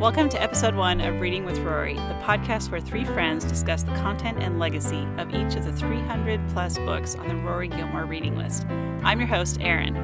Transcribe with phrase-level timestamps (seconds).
[0.00, 3.92] Welcome to episode one of Reading with Rory, the podcast where three friends discuss the
[3.96, 8.34] content and legacy of each of the 300 plus books on the Rory Gilmore reading
[8.34, 8.64] list.
[9.04, 9.94] I'm your host, Erin.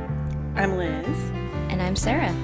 [0.54, 1.06] I'm Liz.
[1.71, 2.37] And I'm Sarah.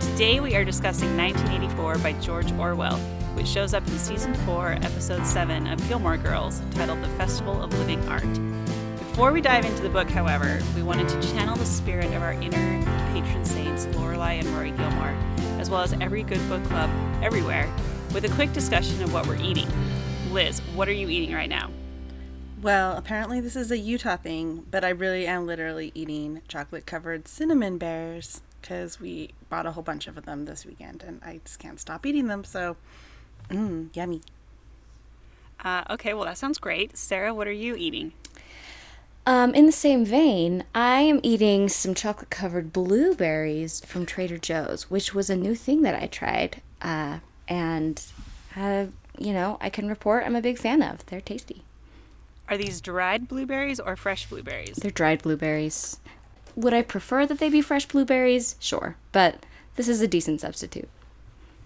[0.00, 2.96] Today we are discussing 1984 by George Orwell,
[3.34, 7.70] which shows up in season four, episode seven of Gilmore Girls, titled The Festival of
[7.78, 8.32] Living Art.
[8.96, 12.32] Before we dive into the book, however, we wanted to channel the spirit of our
[12.32, 12.82] inner
[13.12, 15.14] patron saints, Lorelai and Rory Gilmore,
[15.66, 16.88] as well as every good book club
[17.24, 17.68] everywhere,
[18.14, 19.68] with a quick discussion of what we're eating.
[20.30, 21.72] Liz, what are you eating right now?
[22.62, 27.26] Well, apparently this is a Utah thing, but I really am literally eating chocolate covered
[27.26, 31.58] cinnamon bears because we bought a whole bunch of them this weekend and I just
[31.58, 32.44] can't stop eating them.
[32.44, 32.76] So,
[33.50, 34.20] mmm, yummy.
[35.64, 36.96] Uh, okay, well, that sounds great.
[36.96, 38.12] Sarah, what are you eating?
[39.26, 44.88] Um, in the same vein, I am eating some chocolate covered blueberries from Trader Joe's,
[44.88, 46.62] which was a new thing that I tried.
[46.80, 48.00] Uh, and,
[48.54, 48.86] uh,
[49.18, 51.04] you know, I can report I'm a big fan of.
[51.06, 51.64] They're tasty.
[52.48, 54.76] Are these dried blueberries or fresh blueberries?
[54.76, 55.98] They're dried blueberries.
[56.54, 58.54] Would I prefer that they be fresh blueberries?
[58.60, 58.96] Sure.
[59.10, 60.88] But this is a decent substitute.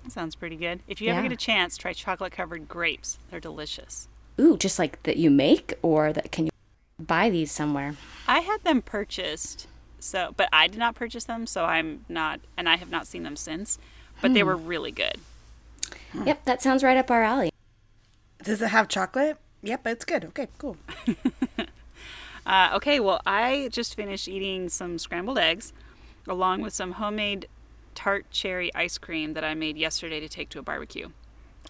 [0.09, 0.81] Sounds pretty good.
[0.89, 3.19] If you ever get a chance, try chocolate covered grapes.
[3.31, 4.09] They're delicious.
[4.41, 6.50] Ooh, just like that you make, or that can you
[7.01, 7.97] buy these somewhere?
[8.27, 9.67] I had them purchased,
[9.99, 13.23] so but I did not purchase them, so I'm not, and I have not seen
[13.23, 13.79] them since.
[14.21, 15.15] But they were really good.
[16.27, 17.51] Yep, that sounds right up our alley.
[18.43, 19.39] Does it have chocolate?
[19.63, 20.25] Yep, it's good.
[20.27, 20.77] Okay, cool.
[22.47, 25.73] Uh, okay, well, I just finished eating some scrambled eggs,
[26.27, 27.47] along with some homemade
[27.95, 31.11] tart cherry ice cream that I made yesterday to take to a barbecue.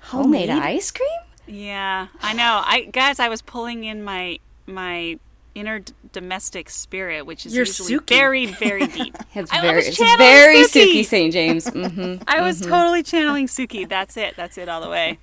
[0.00, 1.08] Homemade ice cream?
[1.46, 2.62] Yeah, I know.
[2.64, 4.38] I guys, I was pulling in my
[4.70, 5.18] my
[5.54, 8.06] inner d- domestic spirit, which is You're usually Suki.
[8.06, 9.16] buried very deep.
[9.34, 11.02] It's I very, was it's channeling very Suki.
[11.02, 11.32] Suki St.
[11.32, 11.64] James.
[11.70, 13.88] Mm-hmm, I was totally channeling Suki.
[13.88, 14.34] That's it.
[14.36, 15.18] That's it all the way.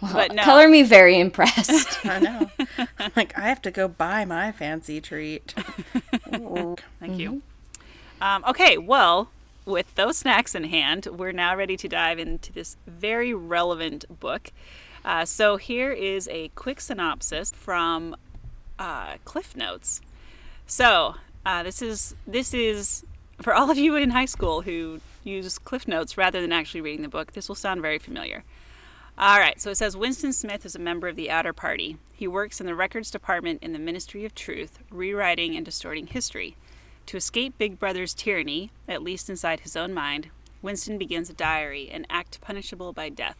[0.00, 1.98] but no, Color me very impressed.
[2.06, 2.50] I know.
[2.98, 5.54] I'm like, I have to go buy my fancy treat.
[6.30, 7.42] Thank you.
[8.20, 9.28] Um, okay, well,
[9.66, 14.50] with those snacks in hand, we're now ready to dive into this very relevant book.
[15.06, 18.16] Uh, so here is a quick synopsis from
[18.76, 20.00] uh, Cliff Notes.
[20.66, 21.14] So
[21.46, 23.04] uh, this is this is
[23.40, 27.02] for all of you in high school who use Cliff Notes rather than actually reading
[27.02, 27.32] the book.
[27.32, 28.42] This will sound very familiar.
[29.16, 31.98] All right, so it says Winston Smith is a member of the Outer Party.
[32.12, 36.56] He works in the records department in the Ministry of Truth, rewriting and distorting history.
[37.06, 40.30] To escape Big Brother's tyranny, at least inside his own mind,
[40.60, 43.36] Winston begins a diary, an act punishable by death.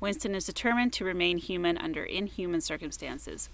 [0.00, 3.50] Winston is determined to remain human under inhuman circumstances.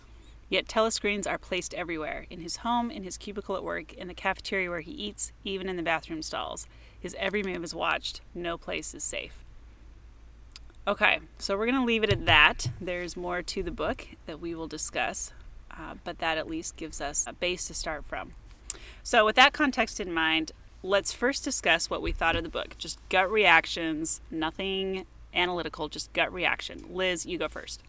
[0.49, 4.15] Yet telescreens are placed everywhere in his home, in his cubicle at work, in the
[4.15, 6.69] cafeteria where he eats, even in the bathroom stalls.
[6.99, 8.21] His every move is watched.
[8.33, 9.45] No place is safe.
[10.87, 12.69] Okay, so we're going to leave it at that.
[12.81, 15.33] There's more to the book that we will discuss,
[15.73, 18.35] uh, but that at least gives us a base to start from.
[19.03, 20.53] So, with that context in mind,
[20.85, 22.77] let's first discuss what we thought of the book.
[22.79, 26.85] Just gut reactions, nothing analytical, just gut reaction.
[26.91, 27.83] Liz, you go first.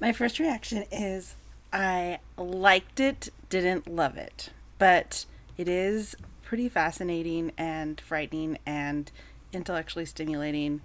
[0.00, 1.34] My first reaction is
[1.72, 5.26] I liked it, didn't love it, but
[5.56, 9.10] it is pretty fascinating and frightening and
[9.52, 10.80] intellectually stimulating.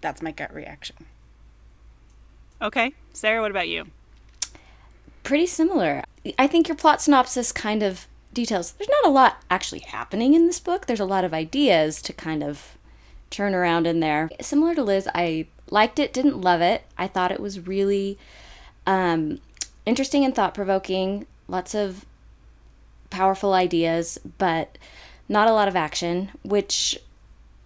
[0.00, 0.96] That's my gut reaction.
[2.62, 3.86] Okay, Sarah, what about you?
[5.22, 6.04] Pretty similar.
[6.38, 8.72] I think your plot synopsis kind of details.
[8.72, 10.86] There's not a lot actually happening in this book.
[10.86, 12.76] There's a lot of ideas to kind of
[13.30, 14.30] churn around in there.
[14.40, 16.82] Similar to Liz, I liked it, didn't love it.
[16.98, 18.18] I thought it was really
[18.86, 19.40] um,
[19.86, 21.26] interesting and thought provoking.
[21.48, 22.04] Lots of
[23.10, 24.78] powerful ideas, but
[25.28, 26.98] not a lot of action, which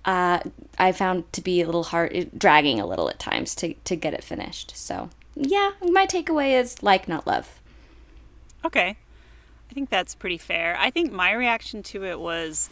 [0.04, 0.40] uh,
[0.78, 4.14] I found to be a little hard, dragging a little at times to, to get
[4.14, 4.76] it finished.
[4.76, 7.60] So, yeah, my takeaway is like, not love.
[8.64, 8.96] Okay.
[9.70, 10.76] I think that's pretty fair.
[10.78, 12.70] I think my reaction to it was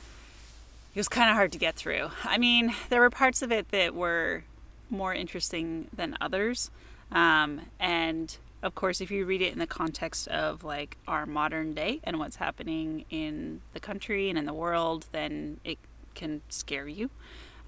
[0.94, 2.10] it was kind of hard to get through.
[2.24, 4.44] I mean, there were parts of it that were
[4.90, 6.70] more interesting than others.
[7.10, 11.74] Um, and of course, if you read it in the context of like our modern
[11.74, 15.78] day and what's happening in the country and in the world, then it
[16.14, 17.10] can scare you,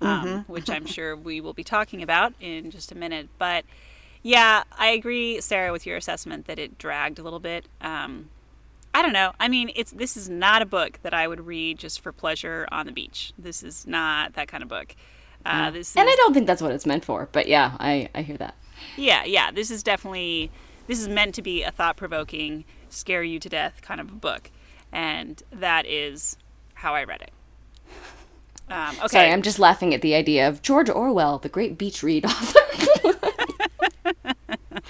[0.00, 3.28] um, which I'm sure we will be talking about in just a minute.
[3.38, 3.64] But
[4.22, 7.66] yeah, I agree, Sarah, with your assessment that it dragged a little bit.
[7.80, 8.28] Um,
[8.94, 9.32] I don't know.
[9.40, 12.66] I mean, it's this is not a book that I would read just for pleasure
[12.70, 13.32] on the beach.
[13.36, 14.94] This is not that kind of book.
[15.44, 18.08] Uh, this is, And I don't think that's what it's meant for, but yeah, I,
[18.14, 18.54] I hear that.
[18.96, 19.50] yeah, yeah.
[19.50, 20.50] This is definitely
[20.86, 24.50] this is meant to be a thought-provoking, scare you to death kind of a book,
[24.92, 26.36] and that is
[26.74, 27.30] how I read it.
[28.70, 29.08] Um, okay.
[29.08, 32.60] Sorry, I'm just laughing at the idea of George Orwell, the great beach read author.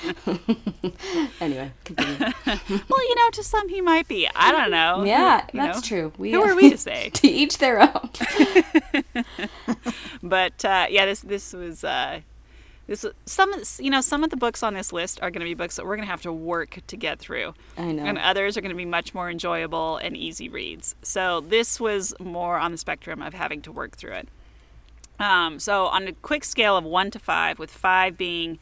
[1.40, 2.16] anyway, continue.
[2.46, 4.28] well, you know, to some he might be.
[4.34, 5.04] I don't know.
[5.14, 6.12] Yeah, You that's know, true.
[6.18, 7.10] We, Who are we to say?
[7.10, 8.10] to each their own.
[10.22, 12.20] But uh, yeah, this this was uh,
[12.86, 15.54] this some you know some of the books on this list are going to be
[15.54, 17.54] books that we're going to have to work to get through.
[17.76, 18.04] I know.
[18.04, 20.94] And others are going to be much more enjoyable and easy reads.
[21.02, 24.28] So this was more on the spectrum of having to work through it.
[25.18, 28.58] Um, so on a quick scale of one to five, with five being,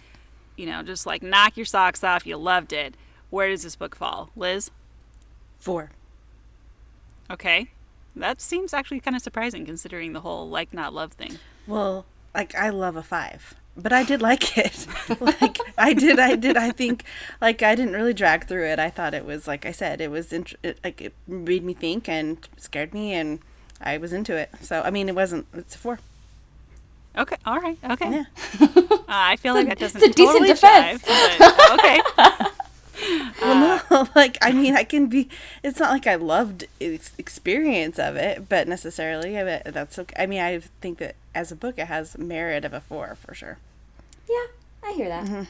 [0.56, 2.94] you know, just like knock your socks off, you loved it.
[3.30, 4.70] Where does this book fall, Liz?
[5.58, 5.90] Four.
[7.30, 7.68] Okay,
[8.14, 11.38] that seems actually kind of surprising considering the whole like not love thing.
[11.66, 12.04] Well,
[12.34, 14.86] like I love a five, but I did like it.
[15.20, 16.56] like I did, I did.
[16.56, 17.04] I think
[17.40, 18.78] like I didn't really drag through it.
[18.78, 21.74] I thought it was like I said, it was int- it, like it made me
[21.74, 23.40] think and scared me, and
[23.80, 24.50] I was into it.
[24.60, 25.46] So I mean, it wasn't.
[25.54, 25.98] It's a four.
[27.16, 28.10] Okay, all right, okay.
[28.10, 28.24] Yeah.
[28.60, 31.02] Uh, I feel like that doesn't it's a decent defense.
[31.02, 32.48] jive, but, okay.
[33.40, 35.28] Well, no, like I mean, I can be.
[35.64, 40.14] It's not like I loved its experience of it, but necessarily, I bet that's okay.
[40.16, 43.34] I mean, I think that as a book, it has merit of a four for
[43.34, 43.58] sure.
[44.30, 44.46] yeah,
[44.84, 45.48] I hear that.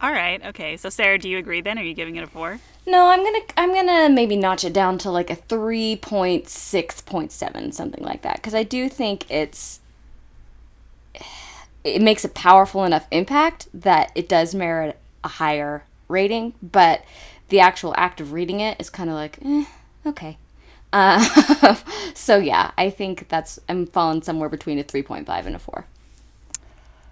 [0.00, 0.76] All right, okay.
[0.76, 1.78] So Sarah, do you agree then?
[1.78, 2.60] Are you giving it a four?
[2.86, 7.00] No, I'm gonna I'm gonna maybe notch it down to like a three point six
[7.00, 9.80] point seven, something like that, because I do think it's
[11.86, 17.04] it makes a powerful enough impact that it does merit a higher rating, but
[17.48, 19.64] the actual act of reading it is kind of like, eh,
[20.04, 20.38] okay.
[20.92, 21.74] Uh,
[22.14, 25.58] so yeah, I think that's I'm falling somewhere between a three point five and a
[25.58, 25.86] four.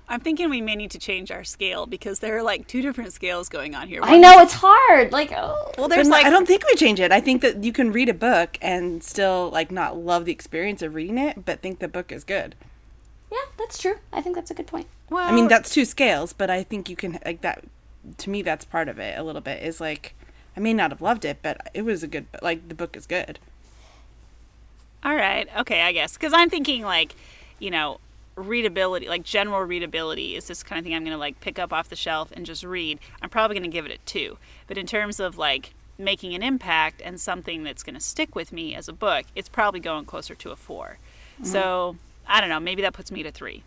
[0.06, 3.12] I'm thinking we may need to change our scale because there are like two different
[3.12, 4.00] scales going on here.
[4.02, 5.12] I know it's hard.
[5.12, 7.10] Like, oh, Well, there's like I don't think we change it.
[7.10, 10.82] I think that you can read a book and still like not love the experience
[10.82, 12.54] of reading it, but think the book is good.
[13.34, 13.96] Yeah, that's true.
[14.12, 14.86] I think that's a good point.
[15.10, 17.64] well, I mean, that's two scales, but I think you can like that.
[18.18, 19.18] To me, that's part of it.
[19.18, 20.14] A little bit is like,
[20.56, 22.26] I may not have loved it, but it was a good.
[22.40, 23.40] Like the book is good.
[25.04, 27.16] all right, okay, I guess because I'm thinking like,
[27.58, 27.98] you know,
[28.36, 31.88] readability, like general readability, is this kind of thing I'm gonna like pick up off
[31.88, 33.00] the shelf and just read.
[33.20, 34.38] I'm probably gonna give it a two,
[34.68, 38.76] but in terms of like making an impact and something that's gonna stick with me
[38.76, 40.98] as a book, it's probably going closer to a 4
[41.40, 41.44] mm-hmm.
[41.44, 43.62] So I don't know, maybe that puts me to three.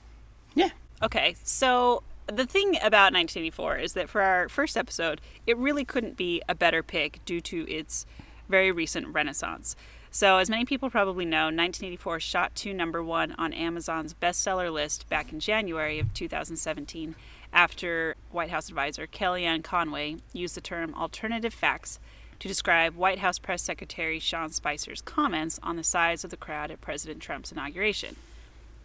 [0.55, 0.69] Yeah.
[1.01, 6.17] Okay, so the thing about 1984 is that for our first episode, it really couldn't
[6.17, 8.05] be a better pick due to its
[8.49, 9.75] very recent renaissance.
[10.09, 15.07] So, as many people probably know, 1984 shot to number one on Amazon's bestseller list
[15.09, 17.15] back in January of 2017
[17.53, 21.99] after White House advisor Kellyanne Conway used the term alternative facts
[22.39, 26.71] to describe White House Press Secretary Sean Spicer's comments on the size of the crowd
[26.71, 28.15] at President Trump's inauguration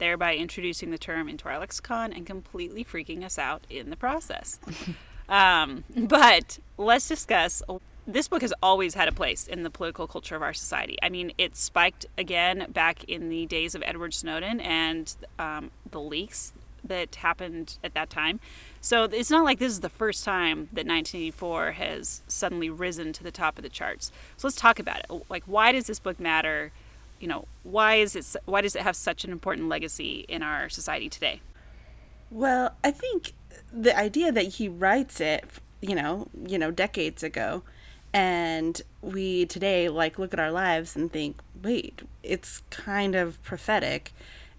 [0.03, 4.59] thereby introducing the term into our lexicon and completely freaking us out in the process.
[5.29, 7.63] um, but let's discuss.
[8.05, 10.99] This book has always had a place in the political culture of our society.
[11.01, 16.01] I mean, it spiked again back in the days of Edward Snowden and um, the
[16.01, 16.53] leaks
[16.83, 18.41] that happened at that time.
[18.81, 23.23] So it's not like this is the first time that 1984 has suddenly risen to
[23.23, 24.11] the top of the charts.
[24.37, 25.23] So let's talk about it.
[25.29, 26.73] Like, why does this book matter?
[27.23, 30.69] You know why is it why does it have such an important legacy in our
[30.69, 31.41] society today?
[32.31, 33.33] Well, I think
[33.73, 35.45] the idea that he writes it,
[35.81, 37.63] you know, you know, decades ago,
[38.13, 44.13] and we today like look at our lives and think, wait, it's kind of prophetic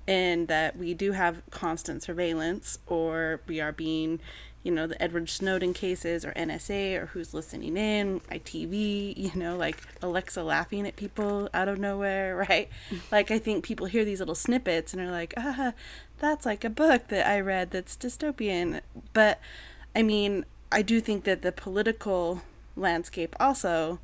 [0.07, 4.19] in that we do have constant surveillance or we are being
[4.63, 9.55] you know the edward snowden cases or nsa or who's listening in itv you know
[9.57, 12.69] like alexa laughing at people out of nowhere right?
[13.11, 15.73] Like i think people hear these little snippets and are like ah
[16.19, 18.81] that's like a book that i read that's dystopian.
[19.13, 19.39] But
[19.95, 22.41] i mean i do think that the political
[22.75, 23.99] landscape also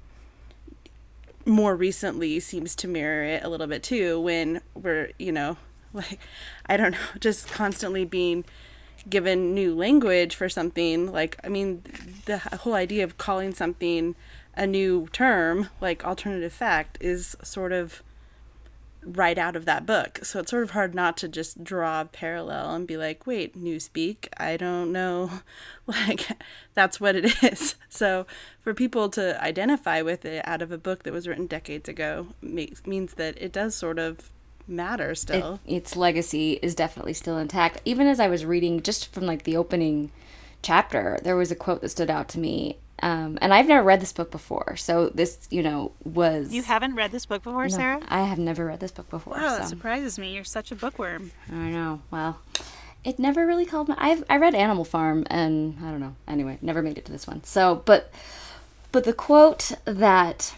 [1.46, 5.58] more recently seems to mirror it a little bit too when we're you know
[5.94, 6.20] like
[6.68, 8.44] i don't know just constantly being
[9.10, 11.84] given new language for something like i mean
[12.26, 14.16] the whole idea of calling something
[14.56, 18.02] a new term like alternative fact is sort of
[19.04, 20.20] right out of that book.
[20.24, 23.58] So it's sort of hard not to just draw a parallel and be like wait
[23.58, 24.28] newspeak?
[24.38, 25.32] I don't know.
[25.88, 26.28] Like
[26.76, 27.74] that's what it is.
[27.90, 28.28] So
[28.62, 32.28] for people to identify with it out of a book that was written decades ago
[32.44, 34.30] means that it does sort of
[34.70, 37.82] matter still it, its legacy is definitely still intact.
[37.86, 40.12] Even as I was reading, just from like the opening
[40.62, 44.02] chapter, there was a quote that stood out to me Um, and I've never read
[44.02, 48.02] this book before, so this, you know, was You haven't read this book before, Sarah?
[48.10, 49.36] I have never read this book before.
[49.36, 49.70] Wow, that so.
[49.70, 50.34] surprises me.
[50.36, 51.32] You're such a bookworm.
[51.50, 52.02] I know.
[52.12, 52.42] Well,
[53.06, 53.96] it never really called my.
[53.98, 56.16] I've I read Animal Farm, and I don't know.
[56.28, 57.42] Anyway, never made it to this one.
[57.46, 58.12] So, but
[58.92, 60.54] but the quote that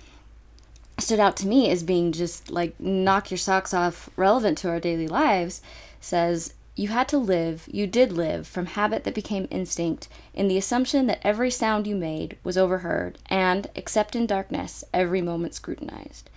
[1.00, 4.80] stood out to me as being just like knock your socks off, relevant to our
[4.80, 5.62] daily lives,
[6.00, 6.54] says.
[6.74, 11.06] You had to live, you did live, from habit that became instinct, in the assumption
[11.08, 16.30] that every sound you made was overheard, and, except in darkness, every moment scrutinized.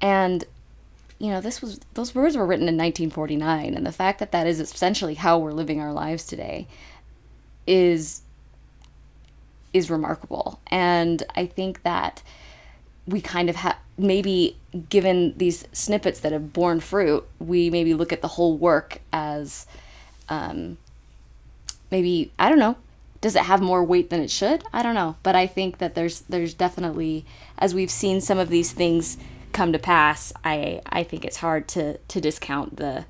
[0.00, 0.44] And
[1.18, 4.46] you know this was those words were written in 1949 and the fact that that
[4.46, 6.66] is essentially how we're living our lives today
[7.66, 8.22] is
[9.72, 12.22] is remarkable and i think that
[13.08, 14.56] we kind of have maybe
[14.88, 19.66] given these snippets that have borne fruit we maybe look at the whole work as
[20.28, 20.78] um,
[21.90, 22.76] maybe i don't know
[23.20, 24.62] does it have more weight than it should?
[24.72, 25.16] I don't know.
[25.22, 27.24] But i think that there's there's definitely
[27.58, 29.18] as we've seen some of these things
[29.52, 33.06] come to pass i i think it's hard to to discount the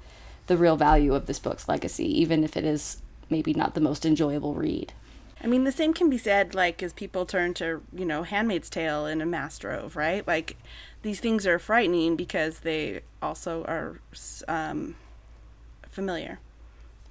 [0.46, 4.06] the real value of this book's legacy even if it is maybe not the most
[4.06, 4.92] enjoyable read
[5.42, 8.68] I mean, the same can be said, like, as people turn to, you know, Handmaid's
[8.68, 10.26] Tale and A Mass Drove, right?
[10.26, 10.56] Like,
[11.02, 14.00] these things are frightening because they also are
[14.48, 14.96] um,
[15.88, 16.40] familiar.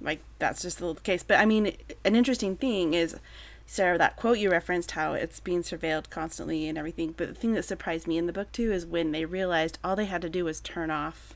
[0.00, 1.22] Like, that's just the case.
[1.22, 1.72] But, I mean,
[2.04, 3.16] an interesting thing is,
[3.64, 7.14] Sarah, that quote you referenced, how it's being surveilled constantly and everything.
[7.16, 9.96] But the thing that surprised me in the book, too, is when they realized all
[9.96, 11.34] they had to do was turn off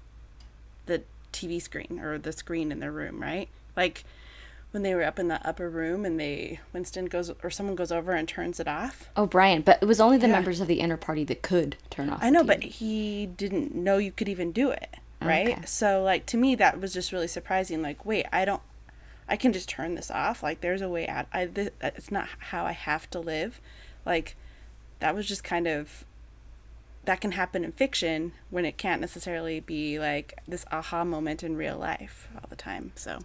[0.87, 3.49] the TV screen or the screen in their room, right?
[3.77, 4.05] Like,
[4.73, 7.93] when they were up in the upper room and they Winston goes or someone goes
[7.93, 9.09] over and turns it off.
[9.17, 10.33] Oh, Brian, but it was only the yeah.
[10.33, 12.21] members of the inner party that could turn off.
[12.23, 15.51] I know, but he didn't know you could even do it, right?
[15.51, 15.63] Okay.
[15.67, 18.63] So like to me that was just really surprising like wait, I don't
[19.29, 20.43] I can just turn this off.
[20.43, 21.27] Like there's a way out.
[21.33, 23.61] I th- it's not how I have to live.
[24.05, 24.37] Like
[25.01, 26.05] that was just kind of
[27.05, 31.57] that can happen in fiction when it can't necessarily be like this aha moment in
[31.57, 32.93] real life all the time.
[32.95, 33.19] So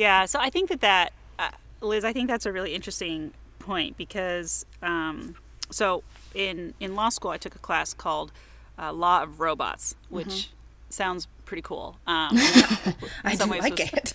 [0.00, 1.50] yeah, so I think that that uh,
[1.82, 5.34] Liz, I think that's a really interesting point because um,
[5.68, 6.02] so
[6.34, 8.32] in in law school I took a class called
[8.78, 10.54] uh, Law of Robots, which mm-hmm.
[10.88, 11.98] sounds pretty cool.
[12.06, 12.30] Um,
[13.24, 13.92] I do like was...
[13.92, 14.14] it.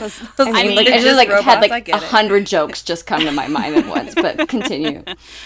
[0.00, 3.06] those, those I mean, like I just like robots, had like a hundred jokes just
[3.06, 4.14] come to my mind at once.
[4.14, 5.02] But continue.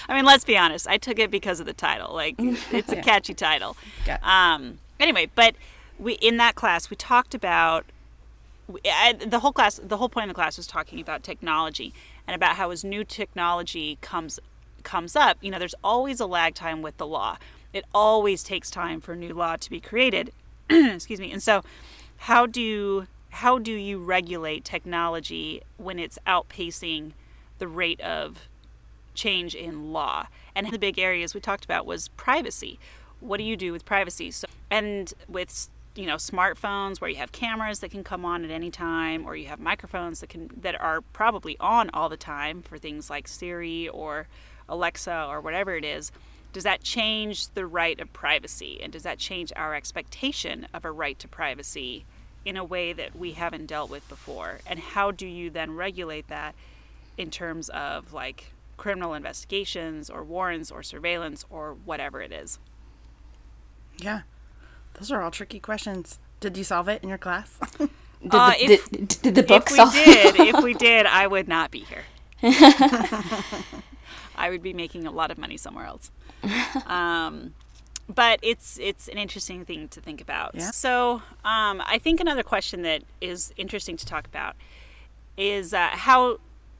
[0.08, 0.88] I mean, let's be honest.
[0.88, 2.12] I took it because of the title.
[2.12, 2.34] Like,
[2.72, 3.76] it's a catchy title.
[4.20, 5.54] Um, anyway, but
[5.96, 7.84] we in that class we talked about
[8.84, 11.94] I, the whole class, the whole point of the class was talking about technology
[12.26, 14.38] and about how as new technology comes
[14.82, 17.36] comes up, you know, there's always a lag time with the law.
[17.72, 20.32] It always takes time for new law to be created.
[20.70, 21.32] Excuse me.
[21.32, 21.62] And so,
[22.18, 27.12] how do how do you regulate technology when it's outpacing
[27.58, 28.48] the rate of
[29.14, 30.26] change in law?
[30.54, 32.78] And the big areas we talked about was privacy.
[33.20, 34.30] What do you do with privacy?
[34.30, 35.68] So, and with
[35.98, 39.34] you know smartphones where you have cameras that can come on at any time or
[39.34, 43.26] you have microphones that can that are probably on all the time for things like
[43.26, 44.28] Siri or
[44.68, 46.12] Alexa or whatever it is
[46.52, 48.80] does that change the right of privacy?
[48.82, 52.06] And does that change our expectation of a right to privacy
[52.42, 54.60] in a way that we haven't dealt with before?
[54.66, 56.54] And how do you then regulate that
[57.18, 62.58] in terms of like criminal investigations or warrants or surveillance or whatever it is?
[63.98, 64.22] Yeah
[64.98, 66.18] those are all tricky questions.
[66.40, 67.58] Did you solve it in your class?
[67.78, 67.90] did,
[68.30, 71.26] uh, the, if, did, did, the book if solve we did, if we did, I
[71.26, 72.04] would not be here.
[74.36, 76.10] I would be making a lot of money somewhere else.
[76.86, 77.54] Um,
[78.08, 80.52] but it's it's an interesting thing to think about.
[80.54, 80.70] Yeah.
[80.70, 84.56] So um, I think another question that is interesting to talk about
[85.36, 86.38] is uh, how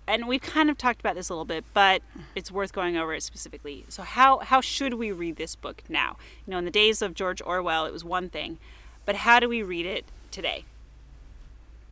[0.09, 2.03] and we've kind of talked about this a little bit, but
[2.35, 3.85] it's worth going over it specifically.
[3.89, 6.17] So how how should we read this book now?
[6.47, 8.59] You know, in the days of George Orwell, it was one thing,
[9.05, 10.65] but how do we read it today?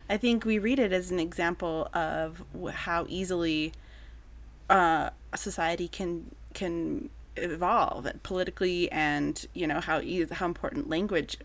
[0.09, 2.43] I think we read it as an example of
[2.73, 3.73] how easily
[4.71, 10.01] uh, a society can can evolve politically, and you know how
[10.33, 11.37] how important language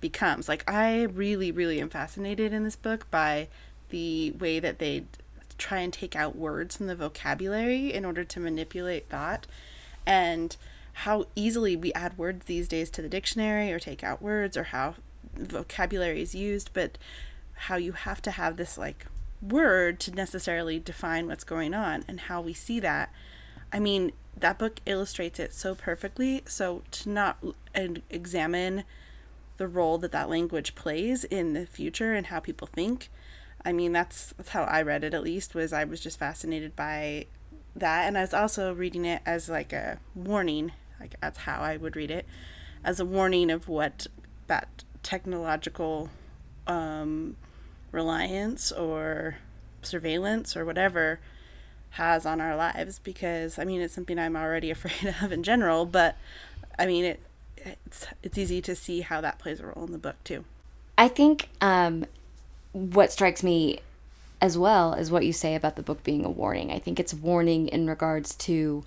[0.00, 0.48] becomes.
[0.48, 3.48] Like I really, really am fascinated in this book by
[3.90, 5.04] the way that they
[5.64, 9.46] try and take out words from the vocabulary in order to manipulate thought.
[10.04, 10.54] And
[10.92, 14.64] how easily we add words these days to the dictionary or take out words or
[14.64, 14.94] how
[15.34, 16.98] vocabulary is used but
[17.54, 19.06] how you have to have this like
[19.42, 23.10] word to necessarily define what's going on and how we see that.
[23.72, 26.42] I mean that book illustrates it so perfectly.
[26.46, 27.42] So to not
[27.74, 28.84] and examine
[29.56, 33.08] the role that that language plays in the future and how people think
[33.64, 36.76] I mean, that's, that's how I read it at least, was I was just fascinated
[36.76, 37.26] by
[37.76, 40.72] that, and I was also reading it as like a warning.
[41.00, 42.26] Like that's how I would read it,
[42.84, 44.06] as a warning of what
[44.46, 46.10] that technological
[46.66, 47.36] um,
[47.90, 49.36] reliance or
[49.82, 51.20] surveillance or whatever
[51.90, 52.98] has on our lives.
[52.98, 56.16] Because I mean, it's something I'm already afraid of in general, but
[56.78, 57.20] I mean, it
[57.56, 60.44] it's it's easy to see how that plays a role in the book too.
[60.96, 62.04] I think um,
[62.74, 63.78] what strikes me
[64.40, 66.70] as well is what you say about the book being a warning.
[66.70, 68.84] I think it's a warning in regards to,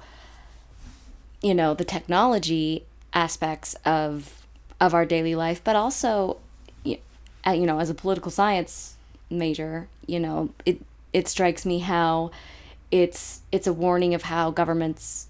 [1.42, 4.46] you know, the technology aspects of
[4.80, 6.38] of our daily life, but also,
[6.84, 7.00] you
[7.46, 8.98] know, as a political science
[9.30, 10.82] major, you know, it
[11.14, 12.30] it strikes me how
[12.92, 15.28] it's it's a warning of how governments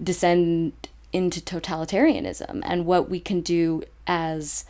[0.00, 0.72] descend
[1.12, 4.64] into totalitarianism and what we can do as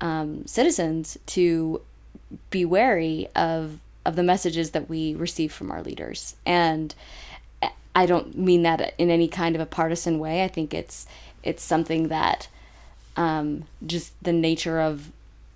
[0.00, 1.80] um, citizens to
[2.50, 6.34] be wary of of the messages that we receive from our leaders.
[6.46, 6.94] And
[7.94, 10.44] I don't mean that in any kind of a partisan way.
[10.44, 11.06] I think it's
[11.42, 12.48] it's something that
[13.16, 15.10] um, just the nature of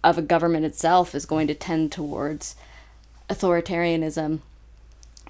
[0.05, 2.57] of a government itself is going to tend towards
[3.29, 4.41] authoritarianism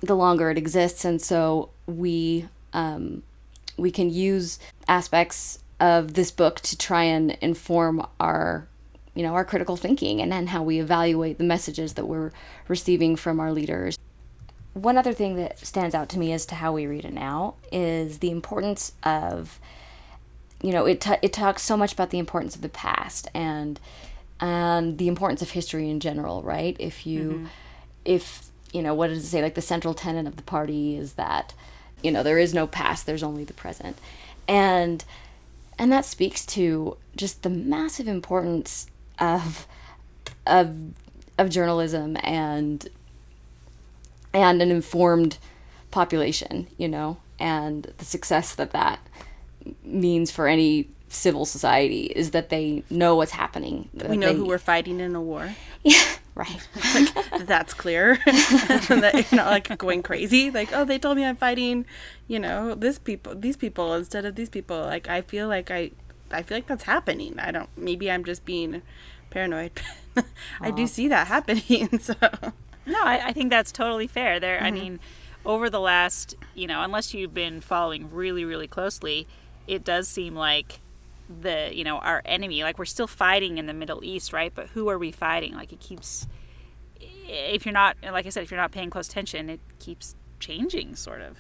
[0.01, 3.23] the longer it exists, and so we um,
[3.77, 4.59] we can use
[4.89, 8.67] aspects of this book to try and inform our
[9.15, 12.31] you know our critical thinking and then how we evaluate the messages that we're
[12.69, 13.99] receiving from our leaders.
[14.75, 17.57] One other thing that stands out to me as to how we read it now
[17.71, 19.61] is the importance of
[20.63, 23.79] you know it t- it talks so much about the importance of the past and
[24.41, 26.77] and the importance of history in general right?
[26.79, 27.47] If you mm-hmm.
[28.05, 29.43] if you know what does it say?
[29.43, 31.53] Like the central tenet of the party is that
[32.03, 33.99] you know there is no past there's only the present.
[34.49, 35.05] And
[35.79, 38.87] and that speaks to just the massive importance
[39.23, 39.67] of
[40.47, 40.77] of
[41.39, 42.89] of journalism and
[44.35, 45.39] and an informed
[45.91, 48.99] population, you know, and the success that that
[49.85, 53.89] means for any civil society is that they know what's happening.
[54.09, 55.55] We know they, who we're fighting in a war.
[55.85, 56.01] Yeah,
[56.37, 56.69] right.
[56.95, 58.17] like, that's clear.
[58.27, 60.49] that you're not like going crazy.
[60.49, 61.87] Like, oh, they told me I'm fighting,
[62.29, 64.79] you know, this people, these people instead of these people.
[64.79, 65.91] Like, I feel like I,
[66.31, 67.37] I feel like that's happening.
[67.41, 67.69] I don't.
[67.77, 68.83] Maybe I'm just being
[69.33, 69.73] paranoid.
[70.61, 71.89] I do see that happening.
[72.01, 72.15] So
[72.85, 74.41] no, I, I think that's totally fair.
[74.41, 74.67] There, mm-hmm.
[74.67, 75.01] I mean,
[75.45, 79.27] over the last, you know, unless you've been following really, really closely,
[79.67, 80.81] it does seem like
[81.29, 82.63] the, you know, our enemy.
[82.63, 84.53] Like we're still fighting in the Middle East, right?
[84.55, 85.55] But who are we fighting?
[85.55, 86.27] Like it keeps.
[87.01, 90.97] If you're not, like I said, if you're not paying close attention, it keeps changing,
[90.97, 91.39] sort of.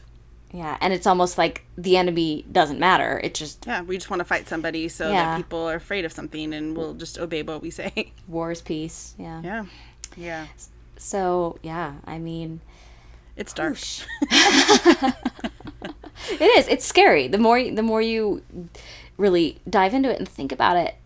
[0.52, 3.18] Yeah, and it's almost like the enemy doesn't matter.
[3.24, 5.24] It just yeah, we just want to fight somebody so yeah.
[5.24, 8.12] that people are afraid of something and we'll just obey what we say.
[8.28, 9.14] War is peace.
[9.18, 9.40] Yeah.
[9.42, 9.64] Yeah.
[10.14, 10.46] Yeah.
[10.98, 12.60] So yeah, I mean,
[13.34, 13.78] it's dark.
[14.30, 15.14] it
[16.40, 16.68] is.
[16.68, 17.28] It's scary.
[17.28, 18.42] The more the more you
[19.16, 20.96] really dive into it and think about it,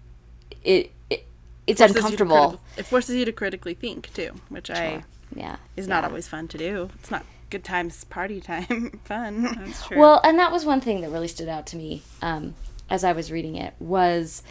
[0.65, 1.25] it, it
[1.69, 2.61] it's it uncomfortable.
[2.77, 4.77] It forces you to critically think too, which sure.
[4.77, 5.05] I
[5.35, 6.91] yeah is not always fun to do.
[6.99, 9.43] It's not good times, party time, fun.
[9.43, 9.99] That's true.
[9.99, 12.55] Well, and that was one thing that really stood out to me um,
[12.91, 14.43] as I was reading it was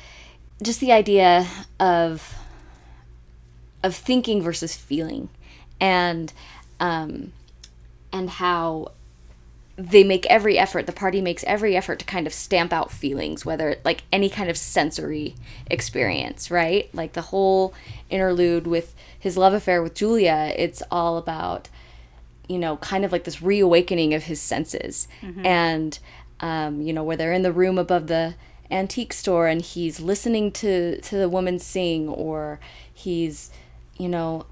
[0.62, 1.48] just the idea
[1.80, 2.36] of
[3.84, 5.30] of thinking versus feeling,
[5.80, 6.32] and
[6.80, 7.34] um,
[8.12, 8.92] and how
[9.78, 13.46] they make every effort the party makes every effort to kind of stamp out feelings
[13.46, 15.36] whether like any kind of sensory
[15.68, 17.74] experience right like the whole
[18.10, 21.68] interlude with his love affair with julia it's all about
[22.48, 25.08] you know, kind of like this reawakening of his senses.
[25.22, 25.46] Mm-hmm.
[25.46, 26.00] And,
[26.40, 28.36] um, you know, where they're in the room above the
[28.72, 32.60] antique store and he's listening to, to the woman sing or
[32.94, 33.52] he's,
[33.98, 34.46] you know,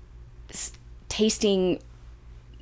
[0.49, 0.73] s-
[1.09, 1.79] tasting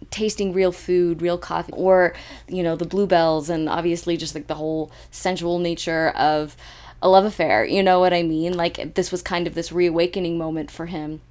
[0.09, 2.13] tasting real food, real coffee, or
[2.47, 6.55] you know the bluebells, and obviously just like the whole sensual nature of
[7.01, 7.63] a love affair.
[7.63, 8.53] You know what I mean?
[8.53, 11.21] Like this was kind of this reawakening moment for him,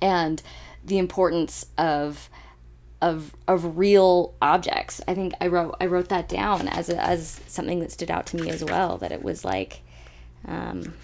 [0.00, 0.42] and
[0.84, 2.28] the importance of
[3.04, 5.00] of of real objects.
[5.06, 8.26] I think I wrote I wrote that down as a, as something that stood out
[8.28, 8.96] to me as well.
[8.96, 9.82] That it was like,
[10.48, 10.94] um,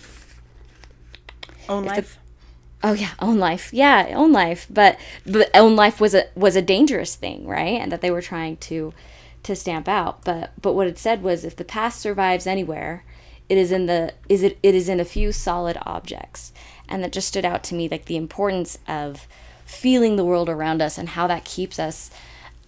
[1.68, 1.96] ownlife.
[1.96, 3.68] The, oh yeah, ownlife.
[3.72, 4.66] Yeah, ownlife.
[4.70, 7.78] But but ownlife was a was a dangerous thing, right?
[7.80, 8.94] And that they were trying to
[9.42, 10.24] to stamp out.
[10.24, 13.04] But but what it said was if the past survives anywhere,
[13.50, 16.52] it is in the is it it is in a few solid objects.
[16.88, 19.28] And that just stood out to me like the importance of
[19.70, 22.10] feeling the world around us and how that keeps us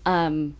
[0.06, 0.56] um,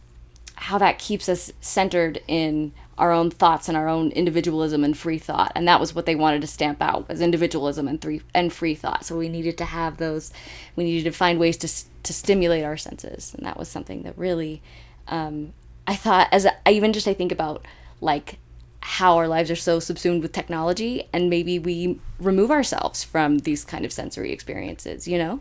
[0.56, 5.18] how that keeps us centered in our own thoughts and our own individualism and free
[5.18, 5.50] thought.
[5.56, 8.74] And that was what they wanted to stamp out was individualism and free and free
[8.74, 9.04] thought.
[9.04, 10.32] So we needed to have those
[10.76, 11.68] we needed to find ways to
[12.02, 13.34] to stimulate our senses.
[13.34, 14.62] And that was something that really
[15.08, 15.52] um,
[15.86, 17.66] I thought as I even just I think about
[18.00, 18.38] like
[18.80, 23.64] how our lives are so subsumed with technology and maybe we remove ourselves from these
[23.64, 25.40] kind of sensory experiences you know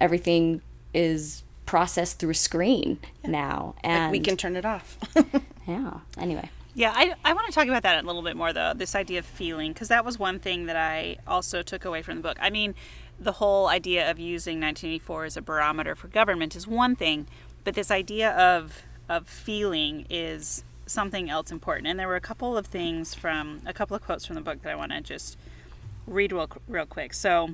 [0.00, 0.60] everything
[0.94, 3.30] is processed through a screen yeah.
[3.30, 4.98] now and like we can turn it off
[5.68, 8.72] yeah anyway yeah I, I want to talk about that a little bit more though
[8.74, 12.16] this idea of feeling because that was one thing that i also took away from
[12.16, 12.74] the book i mean
[13.20, 17.28] the whole idea of using 1984 as a barometer for government is one thing
[17.62, 21.86] but this idea of of feeling is something else important.
[21.86, 24.62] And there were a couple of things from a couple of quotes from the book
[24.62, 25.38] that I want to just
[26.06, 27.14] read real, real quick.
[27.14, 27.50] So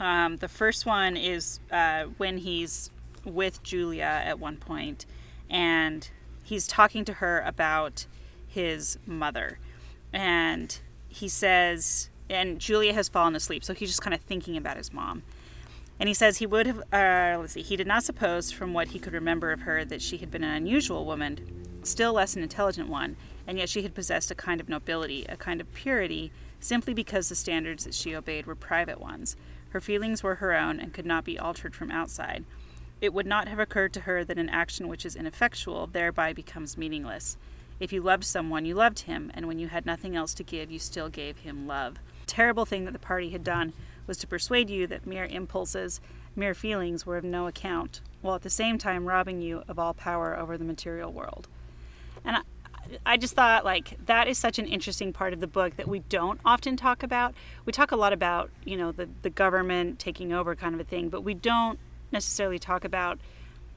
[0.00, 2.90] um, the first one is uh, when he's
[3.24, 5.06] with Julia at one point,
[5.48, 6.08] and
[6.42, 8.06] he's talking to her about
[8.48, 9.58] his mother.
[10.12, 10.76] And
[11.08, 14.92] he says, and Julia has fallen asleep, so he's just kind of thinking about his
[14.92, 15.22] mom.
[15.98, 18.88] And he says he would have, uh, let's see, he did not suppose from what
[18.88, 22.42] he could remember of her that she had been an unusual woman, still less an
[22.42, 26.32] intelligent one, and yet she had possessed a kind of nobility, a kind of purity,
[26.58, 29.36] simply because the standards that she obeyed were private ones.
[29.70, 32.44] Her feelings were her own and could not be altered from outside.
[33.00, 36.76] It would not have occurred to her that an action which is ineffectual thereby becomes
[36.76, 37.36] meaningless.
[37.78, 40.70] If you loved someone, you loved him, and when you had nothing else to give,
[40.70, 41.94] you still gave him love.
[42.20, 43.72] The Terrible thing that the party had done
[44.06, 46.00] was to persuade you that mere impulses,
[46.36, 49.94] mere feelings were of no account, while at the same time robbing you of all
[49.94, 51.48] power over the material world.
[52.22, 52.42] And I,
[53.04, 56.00] I just thought like that is such an interesting part of the book that we
[56.00, 57.34] don't often talk about.
[57.64, 60.84] We talk a lot about, you know, the, the government taking over kind of a
[60.84, 61.78] thing, but we don't
[62.12, 63.18] necessarily talk about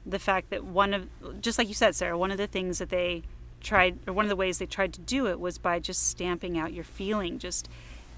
[0.05, 1.07] the fact that one of
[1.41, 3.23] just like you said, Sarah, one of the things that they
[3.61, 6.57] tried or one of the ways they tried to do it was by just stamping
[6.57, 7.69] out your feeling, just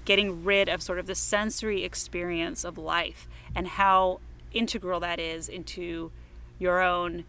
[0.04, 4.20] getting rid of sort of the sensory experience of life and how
[4.52, 6.10] integral that is into
[6.58, 7.24] your own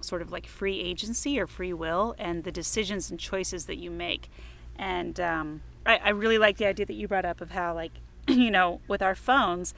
[0.00, 3.90] sort of like free agency or free will and the decisions and choices that you
[3.90, 4.30] make.
[4.76, 7.92] And um, I, I really like the idea that you brought up of how, like,
[8.28, 9.74] you know, with our phones,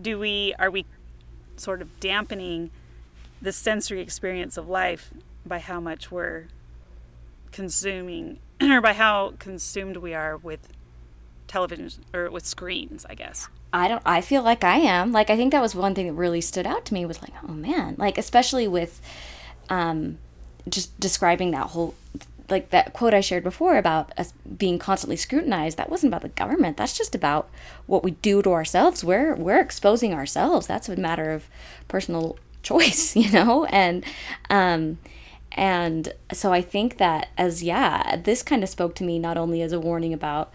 [0.00, 0.84] do we are we
[1.56, 2.70] sort of dampening
[3.40, 5.10] the sensory experience of life
[5.44, 6.46] by how much we're
[7.52, 10.68] consuming or by how consumed we are with
[11.48, 13.48] television or with screens, I guess.
[13.72, 15.12] I don't I feel like I am.
[15.12, 17.32] Like I think that was one thing that really stood out to me was like,
[17.46, 19.00] oh man, like especially with
[19.68, 20.18] um
[20.68, 21.94] just describing that whole
[22.48, 26.28] like that quote I shared before about us being constantly scrutinized, that wasn't about the
[26.28, 26.76] government.
[26.76, 27.50] That's just about
[27.86, 29.04] what we do to ourselves.
[29.04, 30.66] We're we're exposing ourselves.
[30.66, 31.48] That's a matter of
[31.88, 33.64] personal choice, you know?
[33.66, 34.04] And
[34.50, 34.98] um
[35.52, 39.62] and so I think that as yeah, this kind of spoke to me not only
[39.62, 40.52] as a warning about,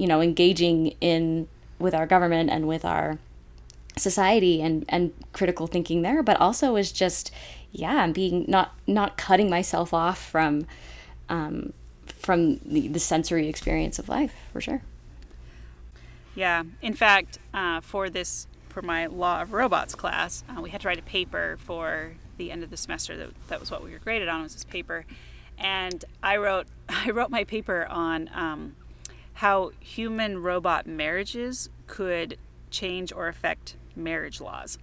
[0.00, 1.46] you know, engaging in
[1.78, 3.18] with our government and with our
[3.98, 7.30] society and and critical thinking there but also is just
[7.72, 10.64] yeah being not not cutting myself off from
[11.28, 11.72] um
[12.06, 14.80] from the, the sensory experience of life for sure.
[16.34, 16.62] Yeah.
[16.80, 20.88] In fact uh, for this for my law of robots class uh, we had to
[20.88, 23.98] write a paper for the end of the semester that, that was what we were
[23.98, 25.04] graded on was this paper.
[25.58, 28.76] And i wrote i wrote my paper on um,
[29.34, 32.36] how human robot marriages could
[32.70, 34.78] change or affect marriage laws,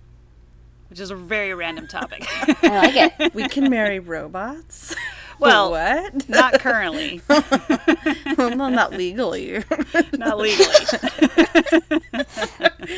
[0.90, 2.26] which is a very random topic.
[2.64, 3.34] I like it.
[3.34, 4.96] We can marry robots.
[5.40, 6.28] Well, what?
[6.28, 7.22] Not currently.
[8.40, 9.64] well, not legally.
[10.14, 10.74] not legally.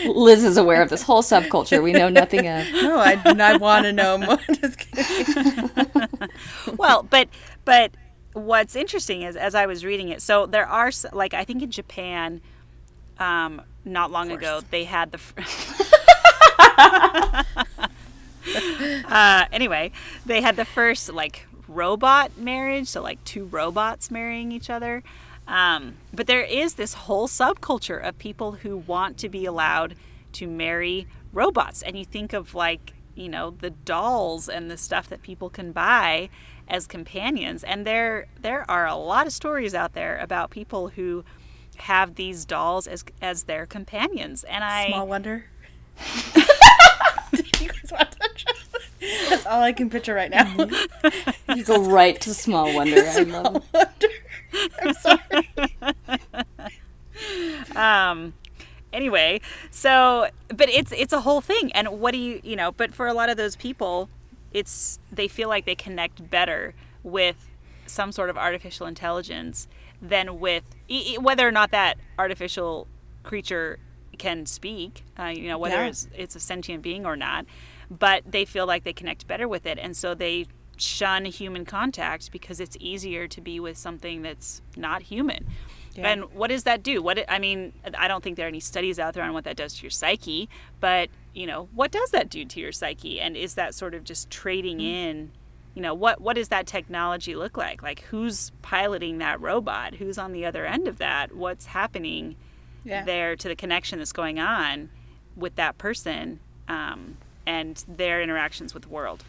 [0.07, 2.65] Liz is aware of this whole subculture we know nothing of.
[2.71, 4.39] No, I, I want to know more.
[4.53, 5.69] Just kidding.
[6.77, 7.27] well, but
[7.65, 7.91] but
[8.45, 11.71] what's interesting is as I was reading it, so there are like I think in
[11.71, 12.41] Japan,
[13.17, 15.19] um, not long ago they had the.
[19.07, 19.91] uh, anyway,
[20.25, 25.03] they had the first like robot marriage, so like two robots marrying each other.
[25.47, 29.95] Um, but there is this whole subculture of people who want to be allowed
[30.33, 35.09] to marry robots, and you think of like you know the dolls and the stuff
[35.09, 36.29] that people can buy
[36.69, 41.23] as companions and there there are a lot of stories out there about people who
[41.77, 45.45] have these dolls as as their companions and i small wonder.
[49.29, 50.43] That's all i can picture right now.
[50.43, 51.53] Mm-hmm.
[51.57, 53.03] you go right to small wonder.
[53.05, 54.07] Small i love wonder.
[54.81, 55.49] i'm sorry.
[57.75, 58.33] Um
[58.91, 62.93] anyway so but it's it's a whole thing and what do you you know but
[62.93, 64.09] for a lot of those people
[64.53, 67.49] it's they feel like they connect better with
[67.85, 69.67] some sort of artificial intelligence
[70.01, 70.63] than with
[71.19, 72.87] whether or not that artificial
[73.23, 73.79] creature
[74.17, 75.87] can speak uh, you know whether yeah.
[75.87, 77.45] it's, it's a sentient being or not
[77.89, 80.45] but they feel like they connect better with it and so they
[80.81, 85.47] shun human contact because it's easier to be with something that's not human.
[85.95, 86.09] Yeah.
[86.09, 87.01] And what does that do?
[87.01, 89.43] What it, I mean, I don't think there are any studies out there on what
[89.43, 93.19] that does to your psyche, but you know, what does that do to your psyche?
[93.21, 94.87] And is that sort of just trading Mm-hmm.
[95.09, 95.31] in?
[95.75, 97.81] You know, what what does that technology look like?
[97.83, 99.95] Like who's piloting that robot?
[99.95, 101.33] Who's on the other end of that?
[101.35, 102.35] What's happening
[102.83, 103.03] Yeah.
[103.05, 104.89] there to the connection that's going on
[105.35, 109.23] with that person um, and their interactions with the world?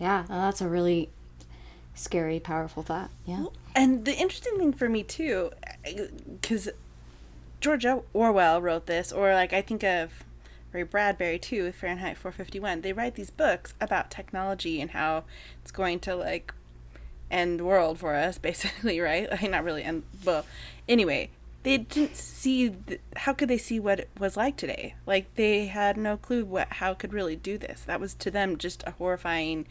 [0.00, 1.10] Yeah, well, that's a really
[1.94, 3.10] scary, powerful thought.
[3.26, 3.46] Yeah.
[3.76, 5.50] And the interesting thing for me too,
[6.40, 6.70] because
[7.60, 10.24] George Orwell wrote this, or like I think of
[10.72, 12.82] Ray Bradbury too, with Fahrenheit 451.
[12.82, 15.24] They write these books about technology and how
[15.62, 16.52] it's going to like
[17.30, 19.28] end the world for us, basically, right?
[19.42, 20.04] Like not really end.
[20.24, 20.44] Well,
[20.88, 21.30] anyway,
[21.62, 22.70] they didn't see.
[22.70, 24.94] th how could they see what it was like today?
[25.06, 27.82] Like they had no clue what how could really do this.
[27.82, 29.66] That was to them just a horrifying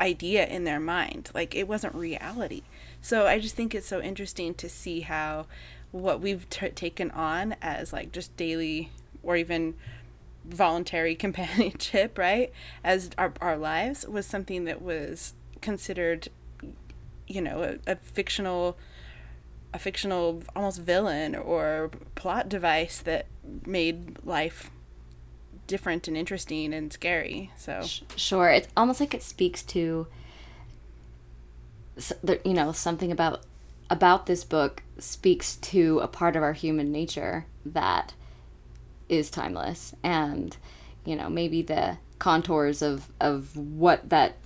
[0.00, 1.30] idea in their mind.
[1.34, 2.62] Like it wasn't reality.
[3.00, 5.46] So I just think it's so interesting to see how
[5.92, 8.90] what we've t- taken on as like just daily
[9.22, 9.74] or even
[10.52, 12.52] voluntary companionship, right?
[12.84, 16.28] As our, our lives was something that was considered,
[17.26, 18.76] you know, a, a fictional
[19.72, 23.26] a fictional almost villain or plot device that
[23.64, 24.70] made life
[25.68, 27.52] different and interesting and scary.
[27.56, 27.82] So
[28.16, 30.08] Sure, it's almost like it speaks to,
[32.44, 33.42] you know, something about
[33.88, 38.14] about this book speaks to a part of our human nature that
[39.10, 40.56] is timeless, and
[41.04, 44.36] you know, maybe the contours of of what that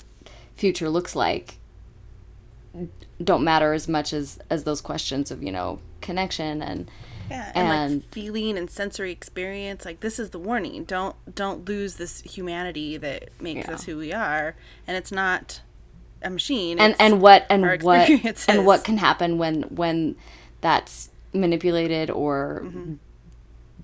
[0.57, 1.59] future looks like
[3.23, 6.91] don't matter as much as as those questions of you know connection and
[7.31, 9.85] Yeah, and, And- like feeling and sensory experience.
[9.85, 10.85] Like this is the warning.
[10.85, 13.75] Don't don't lose this humanity that makes Yeah.
[13.75, 14.57] us who we are.
[14.87, 15.61] And it's not
[16.23, 16.79] a machine.
[16.81, 18.09] and and what and what
[18.49, 20.17] and what can happen when when
[20.61, 22.95] that's manipulated or Mm-hmm.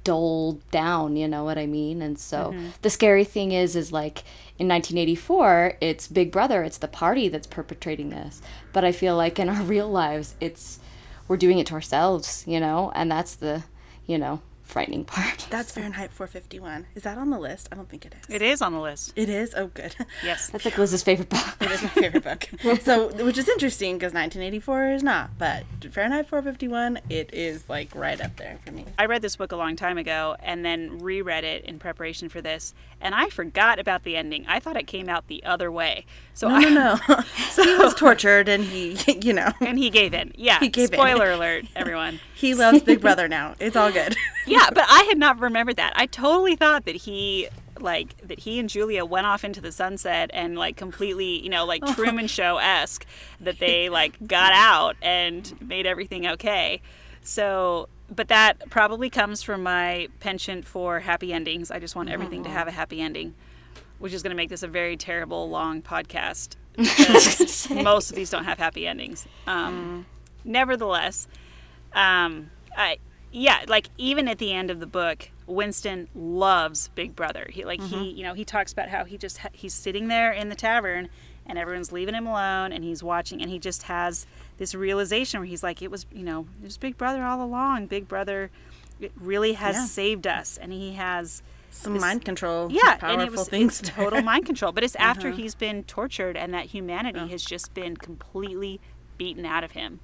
[0.05, 2.01] Doled down you know what i mean?
[2.03, 2.69] And so Mm-hmm.
[2.83, 4.19] the scary thing is is like
[4.59, 8.41] in 1984 it's big brother it's the party that's perpetrating this.
[8.73, 10.79] But i feel like in our real lives it's
[11.29, 12.93] we're doing it to ourselves you know?
[12.95, 13.65] And that's the
[14.07, 16.87] you know frightening part That's Fahrenheit 451.
[16.94, 17.68] Is that on the list?
[17.72, 18.35] I don't think it is.
[18.35, 19.12] It is on the list.
[19.16, 19.52] It is.
[19.56, 19.94] Oh, good.
[20.24, 20.48] Yes.
[20.50, 22.48] that's like liz's favorite book It is my favorite book.
[22.83, 28.20] So, which is interesting because 1984 is not, but Fahrenheit 451, it is like right
[28.20, 28.85] up there for me.
[28.98, 32.40] I read this book a long time ago and then reread it in preparation for
[32.40, 34.44] this, and I forgot about the ending.
[34.46, 36.04] I thought it came out the other way.
[36.35, 37.20] So No, I, no, no.
[37.50, 40.33] so he was tortured and he, you know, and he gave in.
[40.37, 40.59] Yeah.
[40.61, 40.94] He gave in.
[40.98, 42.20] Spoiler alert, everyone.
[42.35, 43.54] he loves Big Brother now.
[43.59, 44.16] It's all good.
[44.51, 45.93] Yeah, but I had not remembered that.
[45.97, 50.31] I totally thought that he like that he and Julia went off into the sunset
[50.35, 53.07] and like completely, you know, like Truman Show esque
[53.41, 56.83] that they like got out and made everything okay.
[57.23, 61.71] So, but that probably comes from my penchant for happy endings.
[61.71, 63.35] I just want everything to have a happy ending,
[63.99, 66.57] which is going to make this a very terrible long podcast.
[67.83, 69.27] most of these don't have happy endings.
[69.47, 70.07] Um,
[70.45, 71.29] Nevertheless,
[71.93, 72.99] um, I
[73.33, 77.49] yeah, like even at the end of the book, Winston loves Big Brother.
[77.51, 78.16] He like he mm-hmm.
[78.16, 81.09] you know he talks about how he just ha- he's sitting there in the tavern
[81.47, 84.27] and everyone's leaving him alone and he's watching and he just has
[84.59, 87.87] this realization where he's like it was you know it was Big Brother all along.
[87.87, 88.51] Big Brother
[89.01, 89.85] it really has Yeah.
[89.87, 92.69] saved us and he has Some This- mind control.
[92.71, 93.81] yeah, powerful and it was things.
[93.81, 94.73] total mind control.
[94.73, 95.40] But it's after mm-hmm.
[95.40, 97.29] he's been tortured and that humanity oh.
[97.29, 98.81] has just been completely
[99.19, 100.01] beaten out of him.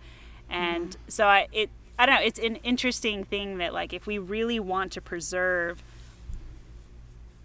[0.48, 1.00] And mm-hmm.
[1.08, 4.60] so I it I don't know, it's an interesting thing that like if we really
[4.60, 5.82] want to preserve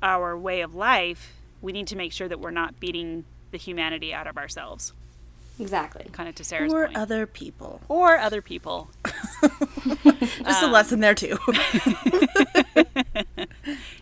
[0.04, 4.14] our way of life, we need to make sure that we're not beating the humanity
[4.14, 4.94] out of ourselves.
[5.60, 6.98] exactly Kind of to Sarah's or point.
[6.98, 7.82] other people.
[7.88, 8.90] or other people.
[9.44, 11.38] Just a Um, lesson there too.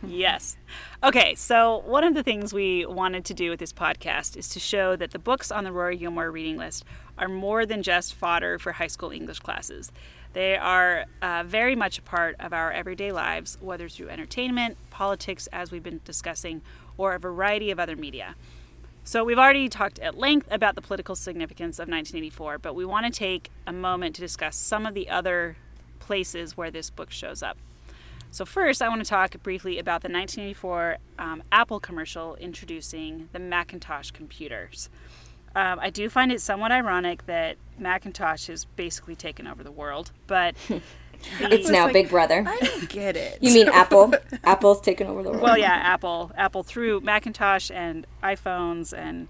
[0.05, 0.57] Yes.
[1.03, 4.59] Okay, so one of the things we wanted to do with this podcast is to
[4.59, 6.83] show that the books on the Rory Gilmore reading list
[7.17, 9.91] are more than just fodder for high school English classes.
[10.33, 15.47] They are uh, very much a part of our everyday lives, whether through entertainment, politics,
[15.51, 16.61] as we've been discussing,
[16.97, 18.35] or a variety of other media.
[19.03, 23.07] So, we've already talked at length about the political significance of 1984, but we want
[23.07, 25.57] to take a moment to discuss some of the other
[25.99, 27.57] places where this book shows up.
[28.29, 33.39] So, first, I want to talk briefly about the 1984 um, Apple commercial introducing the
[33.39, 34.89] Macintosh computers.
[35.55, 40.11] Um, I do find it somewhat ironic that Macintosh has basically taken over the world,
[40.27, 40.55] but
[41.39, 43.39] it's now like- big brother I don't get it.
[43.41, 48.05] you mean apple apple's taken over the world well, yeah, Apple, Apple through Macintosh and
[48.23, 49.27] iPhones and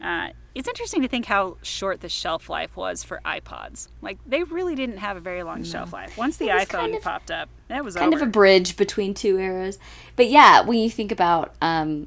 [0.00, 3.88] Uh, it's interesting to think how short the shelf life was for iPods.
[4.00, 6.16] Like they really didn't have a very long shelf life.
[6.16, 8.22] Once the iPhone kind of- popped up, that was kind over.
[8.22, 9.78] of a bridge between two eras.
[10.16, 12.06] But yeah, when you think about um,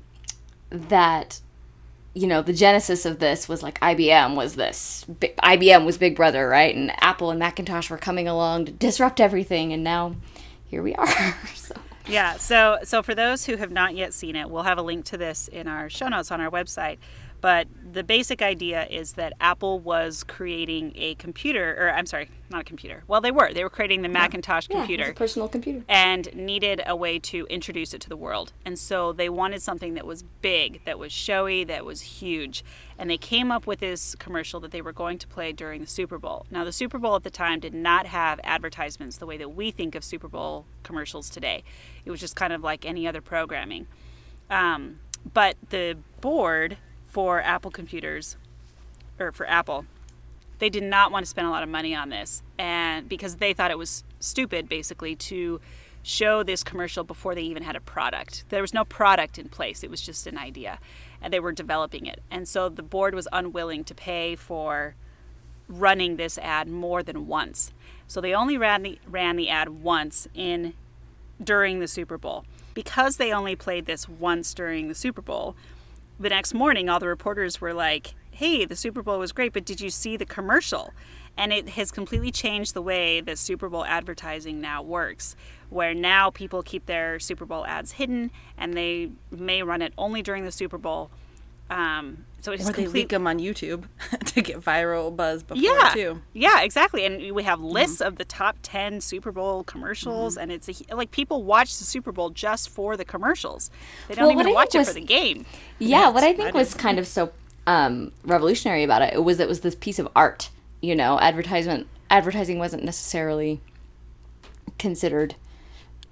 [0.70, 1.42] that,
[2.14, 5.06] you know, the genesis of this was like IBM was this.
[5.10, 6.76] IBM was Big Brother, right?
[6.76, 10.16] And Apple and Macintosh were coming along to disrupt everything, and now
[10.66, 11.08] here we are.
[11.56, 11.76] so.
[12.08, 15.06] Yeah, so so for those who have not yet seen it, we'll have a link
[15.06, 16.98] to this in our show notes on our website.
[17.42, 22.62] But the basic idea is that Apple was creating a computer, or I'm sorry, not
[22.62, 23.04] a computer.
[23.08, 23.52] Well, they were.
[23.52, 25.10] They were creating the Macintosh Yeah, computer.
[25.10, 25.84] a personal computer.
[25.90, 28.54] and needed a way to introduce it to the world.
[28.64, 32.64] And so they wanted something that was big, that was showy, that was huge.
[33.00, 35.88] And they came up with this commercial that they were going to play during the
[35.88, 36.46] Super Bowl.
[36.52, 39.72] Now, the Super Bowl at the time did not have advertisements the way that we
[39.72, 41.64] think of Super Bowl commercials today.
[42.06, 43.88] It was just kind of like any other programming.
[44.52, 45.00] Um,
[45.34, 46.78] but the board
[47.12, 48.38] for Apple computers,
[49.20, 49.86] or for Apple,
[50.60, 53.54] they did not want to spend a lot of money on this and because they
[53.54, 55.60] thought it was stupid basically to
[56.04, 58.46] show this commercial before they even had a product.
[58.50, 59.84] There was no product in place.
[59.84, 60.80] It was just an idea
[61.22, 62.22] and they were developing it.
[62.32, 64.96] And so the board was unwilling to pay for
[65.68, 67.74] running this ad more than once.
[68.08, 70.74] So they only ran the ran the ad once in
[71.44, 72.46] during the Super Bowl.
[72.74, 75.56] Because they only played this once during the Super Bowl
[76.22, 79.66] the next morning all the reporters were like hey the super bowl was great but
[79.66, 80.94] did you see the commercial?
[81.38, 85.36] And it has completely changed the way that super bowl advertising now works
[85.70, 90.22] where now people keep their super bowl ads hidden and they may run it only
[90.22, 91.10] during the super bowl.
[91.70, 93.86] Um, so it's Or they complete leak them on YouTube
[94.26, 96.22] to get viral buzz before yeah too.
[96.34, 97.68] yeah exactly and we have Mm-hmm.
[97.70, 101.84] lists of the top 10 super bowl commercials and it's a, like people watch the
[101.86, 103.70] super bowl just for the commercials
[104.08, 105.46] they don't Well, even watch think it for the game
[105.80, 107.32] Yeah, what I think was kind of so
[107.68, 110.50] um, revolutionary about it, it was it was this piece of art.
[110.82, 113.62] You know, advertisement advertising wasn't necessarily
[114.80, 115.36] considered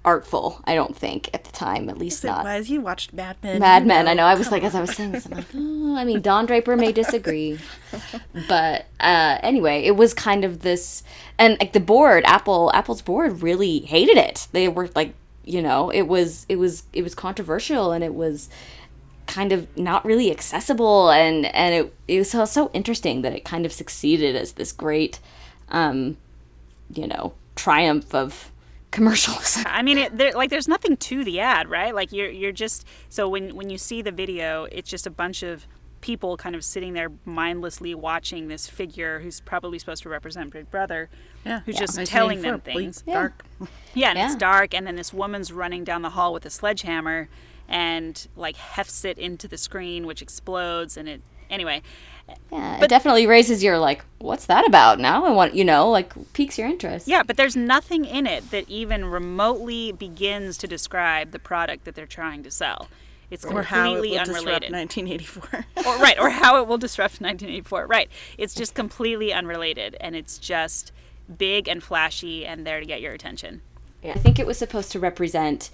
[0.04, 0.60] artful.
[0.64, 2.44] I don't think at the time, at least It not.
[2.44, 2.70] was.
[2.70, 3.60] You watched Mad Men.
[3.60, 4.08] Mad Men.
[4.08, 4.24] I know.
[4.24, 6.76] I was like, as I was saying this, I'm like, oh, I mean, Don Draper
[6.76, 7.58] may disagree,
[8.48, 11.02] but uh, anyway, it was kind of this,
[11.38, 14.48] and like the board, Apple, Apple's board really hated it.
[14.52, 18.48] They were like, you know, it was, it was, it was controversial, and it was
[19.26, 23.44] kind of not really accessible, and and it it was so, so interesting that it
[23.44, 25.20] kind of succeeded as this great,
[25.68, 26.16] um,
[26.92, 28.49] you know, triumph of
[28.90, 29.64] commercialism.
[29.68, 31.94] I mean, it, there, like there's nothing to the ad, right?
[31.94, 35.42] Like you're you're just so when when you see the video, it's just a bunch
[35.42, 35.66] of
[36.00, 40.70] people kind of sitting there mindlessly watching this figure who's probably supposed to represent Big
[40.70, 41.10] Brother,
[41.44, 41.60] Yeah.
[41.66, 41.80] who's Yeah.
[41.82, 43.02] just telling them 1984, bleak, things.
[43.02, 43.44] Dark.
[43.92, 47.28] Yeah, and it's dark, and then this woman's running down the hall with a sledgehammer
[47.68, 51.82] and like hefts it into the screen, which explodes, and it anyway.
[52.52, 54.98] Yeah, it definitely raises your like, what's that about?
[54.98, 57.06] Now I want, you know, like piques your interest.
[57.08, 61.94] Yeah, but there's nothing in it that even remotely begins to describe the product that
[61.94, 62.88] they're trying to sell.
[63.30, 64.72] It's Or how it completely will disrupt unrelated.
[64.72, 65.66] 1984.
[65.86, 67.86] or right, or how it will disrupt 1984.
[67.86, 68.08] Right.
[68.36, 70.90] It's just completely unrelated and it's just
[71.38, 73.62] big and flashy and there to get your attention.
[74.02, 75.70] I think it was supposed to represent,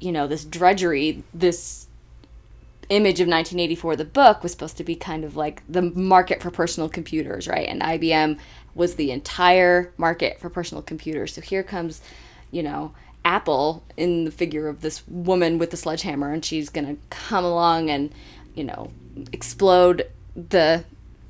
[0.00, 1.85] you know, this drudgery, this
[2.88, 3.96] image of 1984.
[3.96, 7.68] The book was supposed to be kind of like the market for personal computers, right?
[7.68, 8.38] And IBM
[8.74, 11.34] was the entire market for personal computers.
[11.34, 12.00] So here comes,
[12.50, 12.92] you know,
[13.24, 17.90] Apple in the figure of this woman with the sledgehammer, and she's gonna come along
[17.90, 18.12] and,
[18.54, 18.92] you know,
[19.32, 20.84] explode the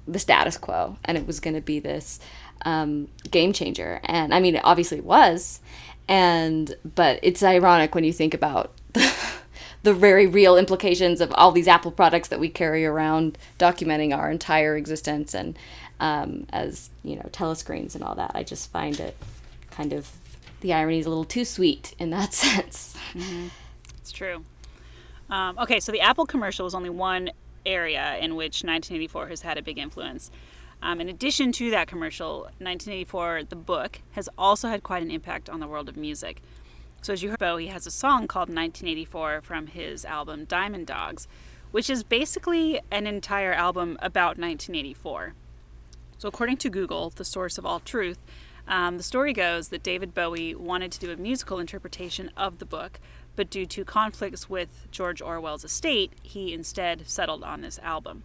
[0.08, 2.20] the status quo, and it was gonna be this
[2.62, 4.00] um, game changer.
[4.04, 5.60] And I mean, it obviously was,
[6.08, 8.72] and but it's ironic when you think about
[9.86, 14.30] the, very real implications of all these Apple products that we carry around, documenting our
[14.30, 15.56] entire existence, and
[16.00, 18.32] um, as you know, telescreens and all that.
[18.34, 19.16] I just find it
[19.70, 20.10] kind of
[20.60, 22.96] the irony is a little too sweet in that sense.
[23.98, 24.44] It's true.
[25.30, 27.30] Um, okay, so the Apple commercial was only one
[27.64, 30.30] area in which 1984 has had a big influence.
[30.82, 35.48] Um, in addition to that commercial, 1984, the book, has also had quite an impact
[35.48, 36.42] on the world of music.
[37.06, 41.28] So, as you heard, Bowie has a song called 1984 from his album Diamond Dogs,
[41.70, 45.34] which is basically an entire album about 1984.
[46.18, 48.18] So, according to Google, the source of all truth,
[48.66, 52.64] um, the story goes that David Bowie wanted to do a musical interpretation of the
[52.64, 52.98] book,
[53.36, 58.24] but due to conflicts with George Orwell's estate, he instead settled on this album.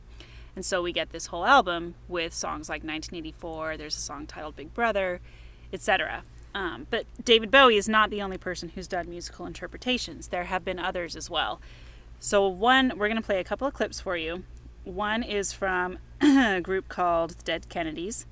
[0.56, 4.56] And so we get this whole album with songs like 1984, there's a song titled
[4.56, 5.22] Big Brother,
[5.72, 6.24] etc.
[6.54, 10.28] Um, but David Bowie is not the only person who's done musical interpretations.
[10.28, 11.62] There have been others as well.
[12.20, 14.44] So, one, we're going to play a couple of clips for you.
[14.84, 18.26] One is from a group called the Dead Kennedys.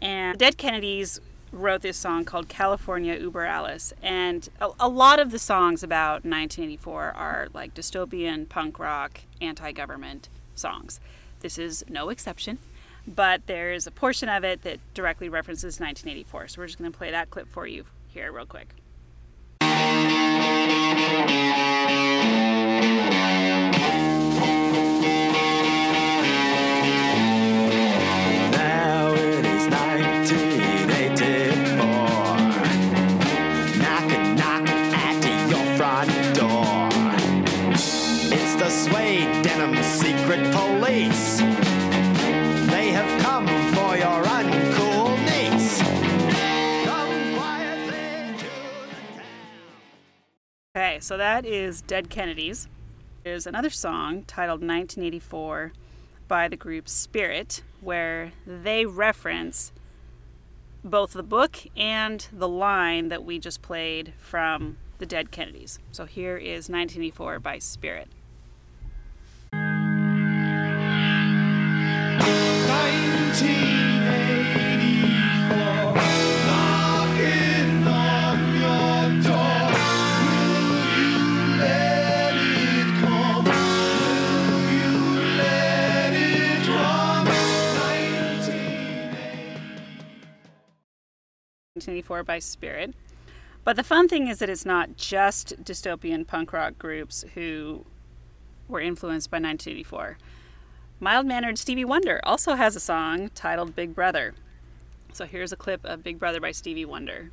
[0.00, 1.20] And the Dead Kennedys
[1.50, 3.92] wrote this song called California Über Alles.
[4.02, 9.72] And a, a lot of the songs about 1984 are like dystopian, punk rock, anti
[9.72, 11.00] government songs.
[11.40, 12.58] This is no exception,
[13.14, 16.48] but there's a portion of it that directly references 1984.
[16.48, 18.74] So we're just going to play that clip for you here, real quick.
[51.08, 52.68] So that is Dead Kennedys.
[53.24, 55.72] There's another song titled 1984
[56.28, 59.72] by the group Spirit, where they reference
[60.84, 65.78] both the book and the line that we just played from the Dead Kennedys.
[65.92, 68.08] So here is 1984 by Spirit.
[73.40, 73.97] Knocking
[91.78, 92.94] 1984 by Spirit.
[93.62, 97.84] But the fun thing is that it's not just dystopian punk rock groups who
[98.66, 100.18] were influenced by 1984.
[100.98, 104.34] Mild mannered Stevie Wonder also has a song titled Big Brother.
[105.12, 107.30] So here's a clip of Big Brother by Stevie Wonder.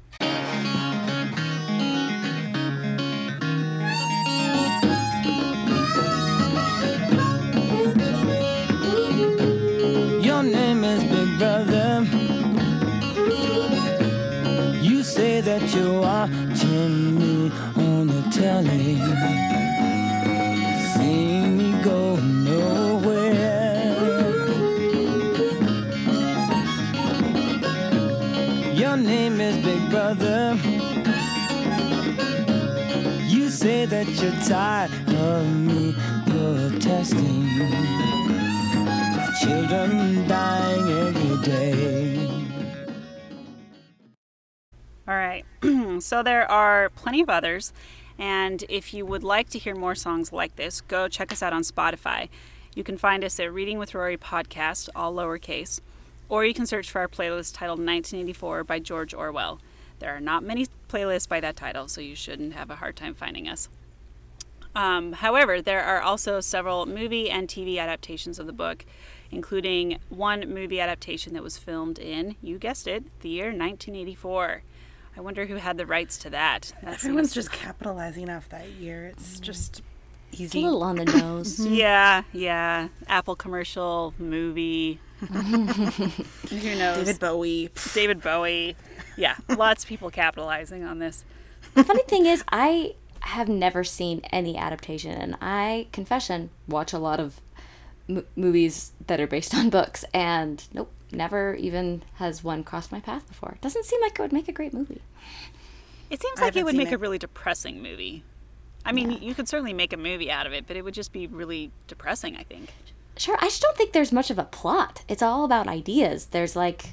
[10.21, 11.84] Your name is Big Brother.
[15.75, 18.95] You're watching me on the telly.
[20.93, 23.45] See me go nowhere.
[28.73, 30.57] Your name is Big Brother.
[33.27, 35.93] You say that you're tired of me
[36.27, 37.49] protesting.
[39.41, 42.24] Children dying every day.
[46.01, 47.73] So there are plenty of others.
[48.17, 51.53] And if you would like to hear more songs like this, go check us out
[51.53, 52.29] on Spotify.
[52.73, 55.79] You can find us at Reading with Rory Podcast, all lowercase,
[56.29, 59.59] or you can search for our playlist titled 1984 by George Orwell.
[59.99, 63.13] There are not many playlists by that title, so you shouldn't have a hard time
[63.13, 63.69] finding us.
[64.75, 68.85] Um, however, there are also several movie and TV adaptations of the book,
[69.31, 74.63] including one movie adaptation that was filmed in, you guessed it, the year 1984.
[75.17, 76.73] I wonder who had the rights to that.
[76.83, 79.05] That Everyone's seems- just capitalizing off that year.
[79.07, 79.43] It's mm-hmm.
[79.43, 79.81] just
[80.31, 81.57] It's a little on the nose.
[81.59, 81.73] Mm-hmm.
[81.73, 82.87] Yeah, yeah.
[83.07, 84.99] Apple commercial, movie.
[85.19, 87.05] who knows?
[87.05, 87.69] David Bowie.
[87.93, 88.75] David Bowie.
[89.17, 91.23] Yeah, lots of people capitalizing on this.
[91.73, 96.99] the funny thing is, I have never seen any adaptation, and I, confession, watch a
[96.99, 97.39] lot of
[98.09, 102.99] m- movies that are based on books, and nope, never even has one crossed my
[102.99, 103.53] path before.
[103.55, 105.01] It Doesn't seem like it would make a great movie.
[106.09, 108.23] It seems like it would seen make a really depressing movie.
[108.85, 111.11] I mean, you could certainly make a movie out of it, but it would just
[111.11, 112.69] be really depressing, I think.
[113.17, 115.03] Sure, I just don't think there's much of a plot.
[115.07, 116.27] It's all about ideas.
[116.27, 116.91] There's like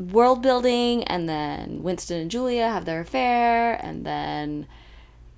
[0.00, 4.66] world building, and then Winston and Julia have their affair, and then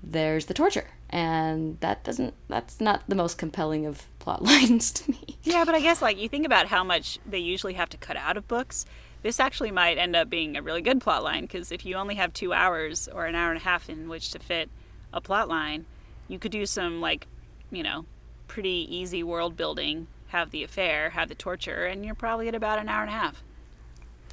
[0.01, 0.87] there's the torture.
[1.11, 5.37] And that doesn't, that's not the most compelling of plot lines to me.
[5.43, 8.15] Yeah, but I guess like you think about how much they usually have to cut
[8.17, 8.85] out of books.
[9.23, 12.15] This actually might end up being a really good plot line because if you only
[12.15, 14.69] have two hours or an hour and a half in which to fit
[15.11, 15.85] a plot line,
[16.27, 17.27] you could do some like,
[17.71, 18.05] you know,
[18.47, 22.79] pretty easy world building, have the affair, have the torture, and you're probably at about
[22.79, 23.43] an hour and a half.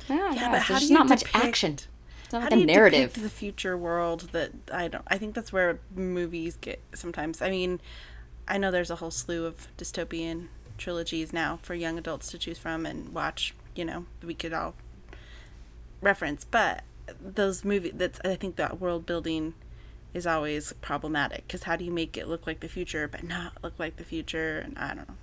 [0.08, 1.78] Yeah, Yeah, yeah but how there's do you not much depict- action.
[2.26, 3.12] It's not How like do a you narrative.
[3.12, 5.04] depict the future world that I don't?
[5.06, 7.40] I think that's where movies get sometimes.
[7.40, 7.80] I mean,
[8.48, 12.58] I know there's a whole slew of dystopian trilogies now for young adults to choose
[12.58, 13.54] from and watch.
[13.76, 14.74] You know, we could all
[16.00, 16.82] reference, but
[17.20, 17.92] those movies.
[17.94, 19.54] That's I think that world building
[20.12, 23.52] is always problematic because how do you make it look like the future but not
[23.62, 24.58] look like the future?
[24.58, 25.14] And I don't know.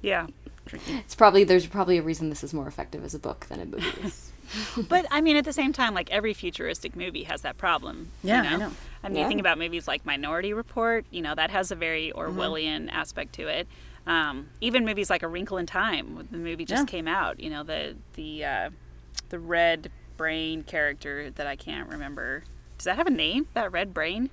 [0.00, 0.28] Yeah.
[0.64, 0.92] Tricky.
[0.94, 3.66] It's probably there's probably a reason this is more effective as a book than a
[3.66, 4.30] movie is.
[4.88, 8.10] But I mean, at the same time, like every futuristic movie has that problem.
[8.22, 8.72] you Yeah, I know.
[9.02, 9.22] I mean, Yeah.
[9.22, 11.04] you think about movies like Minority Report.
[11.10, 12.38] You know, that has a very Mm-hmm.
[12.38, 13.66] Orwellian aspect to it.
[14.06, 16.86] Um, even movies like A Wrinkle in Time, the movie just Yeah.
[16.90, 17.40] came out.
[17.40, 18.70] You know the the uh,
[19.30, 22.44] the red brain character that I can't remember.
[22.78, 23.46] Does that have a name?
[23.54, 24.30] That red brain?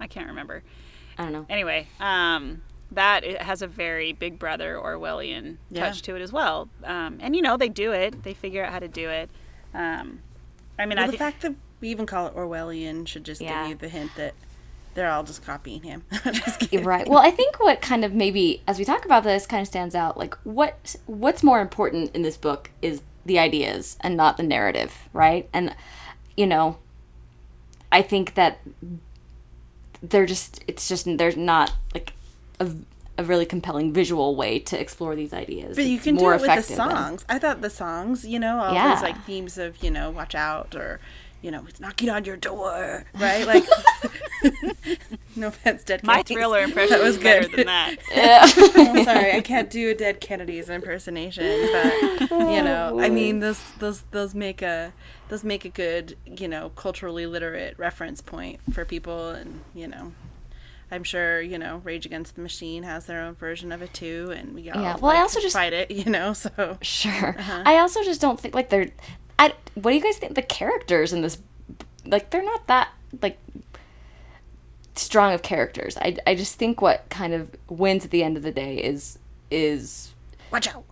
[0.00, 0.62] I can't remember.
[1.16, 1.46] I don't know.
[1.48, 5.86] Anyway, um, that it has a very Big Brother Orwellian Yeah.
[5.86, 6.68] touch to it as well.
[6.84, 8.24] Um, and you know they do it.
[8.24, 9.30] They figure out how to do it.
[9.74, 10.20] Um,
[10.78, 13.40] I mean, Well, I the think fact that we even call it Orwellian should just
[13.40, 13.62] Yeah.
[13.62, 14.34] give you the hint that
[14.94, 16.04] they're all just copying him.
[16.24, 16.70] just.
[16.72, 17.08] Right.
[17.08, 19.94] Well, I think what kind of maybe as we talk about this kind of stands
[19.94, 24.42] out like what what's more important in this book is the ideas and not the
[24.42, 25.48] narrative, right?
[25.52, 25.74] And
[26.36, 26.76] you know,
[27.90, 28.58] I think that
[30.02, 32.12] they're just it's just there's not like
[32.60, 32.68] a,
[33.22, 35.76] a really compelling visual way to explore these ideas.
[35.76, 37.24] But you It's can do more it with the effective than- songs.
[37.28, 38.94] I thought the songs, you know, all Yeah.
[38.94, 41.00] those like themes of, you know, watch out or,
[41.40, 43.46] you know, it's knocking on your door, right?
[43.46, 43.64] Like,
[45.36, 46.36] no offense, Dead my Kennedys.
[46.36, 47.96] thriller impression That was was better than that.
[48.12, 48.46] Yeah.
[48.76, 53.60] I'm sorry, I can't do a Dead Kennedys impersonation, but you know, I mean, those
[53.78, 54.92] those those make a
[55.28, 60.12] those make a good, you know, culturally literate reference point for people, and you know.
[60.92, 64.32] I'm sure you know Rage Against the Machine has their own version of it too,
[64.36, 66.32] and we all Yeah, well, I also just- fight it, you know.
[66.34, 67.34] So Sure.
[67.38, 68.90] I also just don't think like they're.
[69.38, 71.38] I what do you guys think the characters in this?
[72.04, 72.90] Like they're not that
[73.22, 73.38] like
[74.94, 75.96] strong of characters.
[75.96, 79.18] I I just think what kind of wins at the end of the day is
[79.50, 80.12] is
[80.50, 80.84] watch out.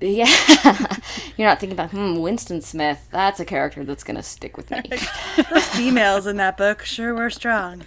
[0.00, 0.26] yeah.
[1.38, 3.08] You're not thinking about hmm Winston Smith.
[3.10, 4.82] That's a character that's gonna stick with me.
[5.50, 7.82] Those females in that book sure were strong.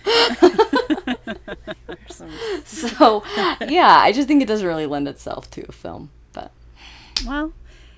[0.90, 2.32] There's some-
[2.66, 3.24] so
[3.68, 6.10] yeah, I just think it doesn't really lend itself to a film.
[6.34, 6.52] But
[7.26, 7.54] Well,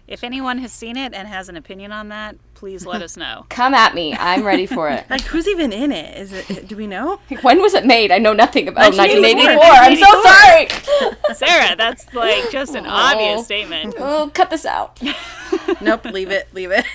[0.07, 3.45] if anyone has seen it and has an opinion on that, please let us know.
[3.49, 4.13] come at me.
[4.13, 5.09] I'm ready for it.
[5.09, 6.17] like, who's even in it?
[6.17, 6.67] Is it?
[6.67, 7.19] Do we know?
[7.41, 8.11] When was it made?
[8.11, 9.55] I know nothing about 1984.
[9.55, 9.71] 1984.
[9.73, 11.35] I'm so sorry.
[11.35, 12.89] Sarah, that's like just an oh.
[12.89, 13.95] obvious statement.
[13.97, 15.01] Oh, cut this out.
[15.79, 16.05] Nope.
[16.05, 16.49] Leave it.
[16.53, 16.85] Leave it.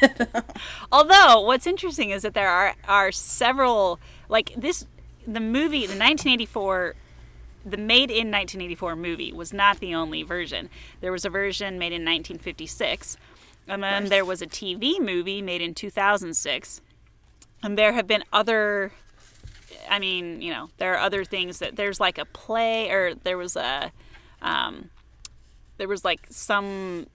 [0.92, 4.84] Although, what's interesting is that there are are several like this.
[5.26, 6.94] The movie, the 1984,
[7.64, 10.70] the made in 1984 movie was not the only version.
[11.00, 13.16] There was a version made in 1956,
[13.66, 16.80] and then there was a TV movie made in 2006,
[17.62, 18.92] and there have been other.
[19.90, 23.36] I mean, you know, there are other things that there's like a play, or there
[23.36, 23.90] was a,
[24.40, 24.90] um,
[25.76, 27.06] there was like some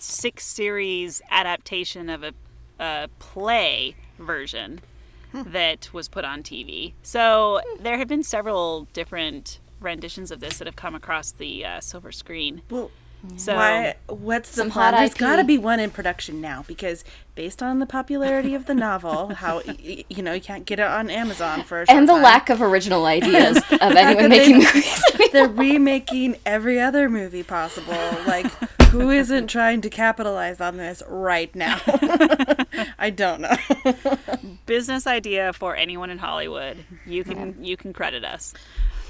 [0.00, 2.32] six series adaptation of a,
[2.80, 4.80] a play version
[5.46, 6.94] that was put on TV.
[7.02, 11.80] So there have been several different renditions of this that have come across the uh,
[11.80, 12.62] silver screen.
[12.70, 12.90] well,
[13.36, 13.96] So why?
[14.08, 14.94] What's the Some plan?
[14.94, 17.04] hot There's got to be one in production now because
[17.34, 20.78] based on the popularity of the novel, how y- y- you know you can't get
[20.78, 22.22] it on Amazon for a short and the time.
[22.22, 25.02] lack of original ideas of anyone making they- movies.
[25.32, 27.92] They're remaking every other movie possible.
[28.26, 28.46] Like,
[28.90, 31.80] who isn't trying to capitalize on this right now?
[32.98, 33.56] I don't know.
[34.66, 36.84] business idea for anyone in Hollywood.
[37.04, 38.54] You can you can credit us.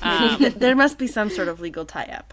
[0.03, 2.33] Um, there must be some sort of legal tie-up.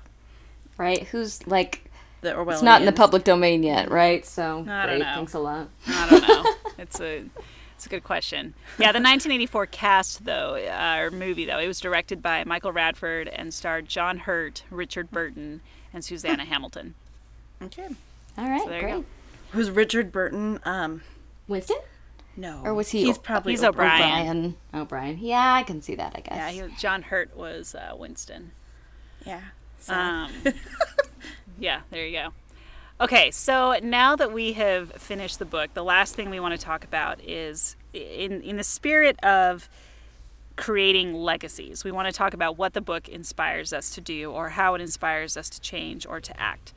[0.78, 1.04] Right?
[1.08, 1.90] Who's like
[2.22, 2.54] The Orwellians.
[2.54, 4.26] it's not in the public domain yet, right?
[4.26, 5.14] So I don't great, know.
[5.16, 5.70] thanks a lot.
[5.88, 6.54] I don't know.
[6.78, 7.24] it's a
[7.76, 8.54] it's a good question.
[8.78, 13.28] Yeah, the 1984 cast though, uh, or movie though, it was directed by Michael Radford
[13.28, 15.62] and starred John Hurt, Richard Burton,
[15.94, 16.96] and Suzanna Hamilton.
[17.62, 17.88] Okay.
[18.38, 18.94] All right, So there you great.
[18.96, 19.06] go.
[19.52, 20.60] Who's Richard Burton?
[20.66, 21.02] Um,
[21.48, 21.78] Winston
[22.36, 22.62] no.
[22.66, 23.06] or was he?
[23.06, 23.70] He's probably He's Oprah.
[23.70, 24.02] O'Brien.
[24.04, 24.56] O'Brien.
[24.74, 25.18] O'Brien.
[25.22, 26.14] Yeah, I can see that.
[26.16, 26.56] I guess.
[26.56, 28.52] Yeah, he, John Hurt was uh, Winston.
[29.26, 29.42] Yeah.
[29.90, 30.32] Um,
[31.60, 32.30] yeah, there you go.
[33.02, 36.66] Okay, so now that we have finished the book, the last thing we want to
[36.66, 39.70] talk about is in in the spirit of
[40.56, 41.84] creating legacies.
[41.84, 44.82] We want to talk about what the book inspires us to do or how it
[44.82, 46.74] inspires us to change or to act.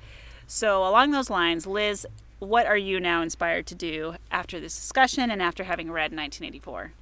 [0.46, 2.06] So, along those lines, Liz,
[2.40, 6.92] what are you now inspired to do after this discussion and after having read 1984?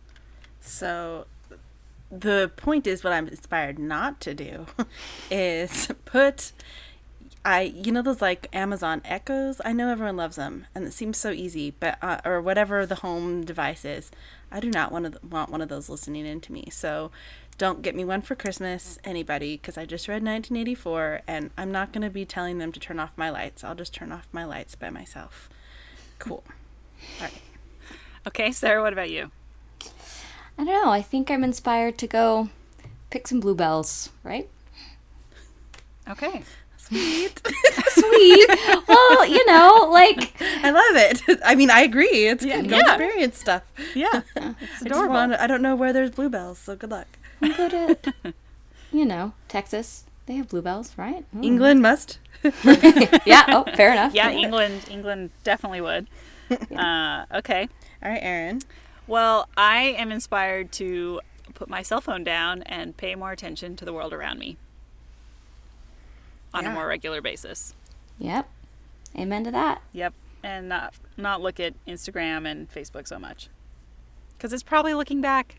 [0.61, 1.27] so
[2.11, 4.67] the point is what I'm inspired not to do
[5.31, 6.53] is put
[7.47, 9.61] I you know those like Amazon Echoes.
[9.65, 11.71] I know everyone loves them, and it seems so easy.
[11.79, 14.11] But uh, or whatever the home device is,
[14.51, 16.69] I do not want to want one of those listening in to me.
[16.73, 17.13] So
[17.57, 21.93] don't get me one for Christmas, anybody, because I just read 1984, and I'm not
[21.93, 23.63] going to be telling them to turn off my lights.
[23.63, 25.49] I'll just turn off my lights by myself.
[26.19, 26.43] Cool.
[27.21, 27.43] All right.
[28.27, 29.31] Okay, Sarah, what about you?
[30.59, 30.91] I don't know.
[30.91, 32.49] I think I'm inspired to go
[33.11, 34.11] pick some bluebells.
[34.23, 34.49] Right.
[36.09, 36.43] Okay.
[36.79, 37.43] Sweet.
[37.89, 38.49] Sweet.
[38.87, 40.97] well, you know, like I love
[41.29, 41.41] it.
[41.45, 42.29] I mean, I agree.
[42.29, 42.69] It's good.
[42.69, 42.95] Go yeah.
[42.95, 43.63] experience stuff.
[43.95, 45.15] Yeah, it's I just adorable.
[45.15, 45.33] want.
[45.35, 47.09] I don't know where there's bluebells, so good luck.
[47.41, 47.99] go to,
[48.93, 50.05] you know, Texas.
[50.27, 51.25] They have bluebells, right?
[51.33, 51.43] Hmm.
[51.43, 52.19] England must.
[53.25, 53.45] yeah.
[53.49, 54.15] Oh, fair enough.
[54.15, 56.07] Yeah, England, England definitely would.
[56.77, 57.69] Uh, okay.
[58.03, 58.61] All right, Aaron.
[59.07, 61.21] Well, I am inspired to
[61.55, 64.57] put my cell phone down and pay more attention to the world around me
[66.53, 67.75] on a more regular basis.
[68.19, 68.49] Yep.
[69.17, 69.83] Amen to that.
[69.93, 73.49] Yep, and not not look at Instagram and Facebook so much
[74.37, 75.57] because it's probably looking back.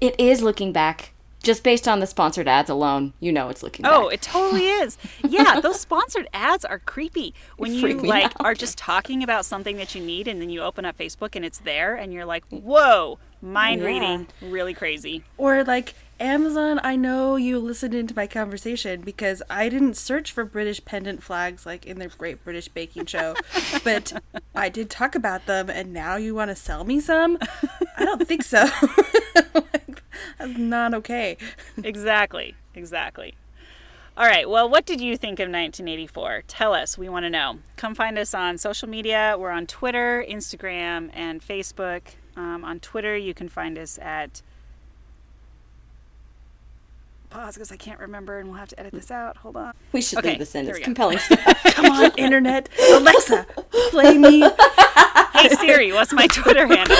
[0.00, 1.12] It is looking back.
[1.42, 4.14] Just based on the sponsored ads alone, you know it's looking Oh, back.
[4.14, 4.98] it totally is.
[5.26, 7.32] Yeah, those sponsored ads are creepy.
[7.56, 8.32] When you like out.
[8.40, 11.44] are just talking about something that you need and then you open up Facebook and
[11.44, 17.36] it's there and you're like, "Whoa, mind reading, really crazy." Or like Amazon, I know
[17.36, 22.00] you listened into my conversation because I didn't search for British pendant flags like in
[22.00, 23.36] the Great British Baking Show,
[23.84, 24.20] but
[24.56, 27.38] I did talk about them, and now you want to sell me some?
[27.96, 28.68] I don't think so.
[29.54, 29.64] Like,
[30.38, 31.36] That's not okay.
[31.82, 32.54] Exactly.
[32.74, 33.34] Exactly.
[34.16, 34.48] All right.
[34.50, 36.42] Well, what did you think of 1984?
[36.48, 36.98] Tell us.
[36.98, 37.58] We want to know.
[37.76, 39.36] Come find us on social media.
[39.38, 42.02] We're on Twitter, Instagram, and Facebook.
[42.36, 44.42] Um, on Twitter, you can find us at.
[47.30, 49.36] Pause because I can't remember and we'll have to edit this out.
[49.38, 49.72] Hold on.
[49.92, 50.66] we should Okay, leave this in.
[50.66, 51.62] It's compelling stuff.
[51.74, 53.46] Come on, internet, Alexa,
[53.90, 54.48] play me.
[55.38, 56.96] Hey Siri, what's my Twitter handle?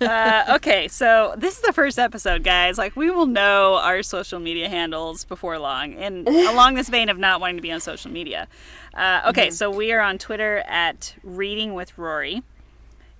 [0.00, 2.78] Uh, okay, so this is the first episode, guys.
[2.78, 7.18] Like, we will know our social media handles before long, and along this vein of
[7.18, 8.48] not wanting to be on social media.
[8.94, 12.42] Uh, okay, so we are on Twitter at Reading with Rory,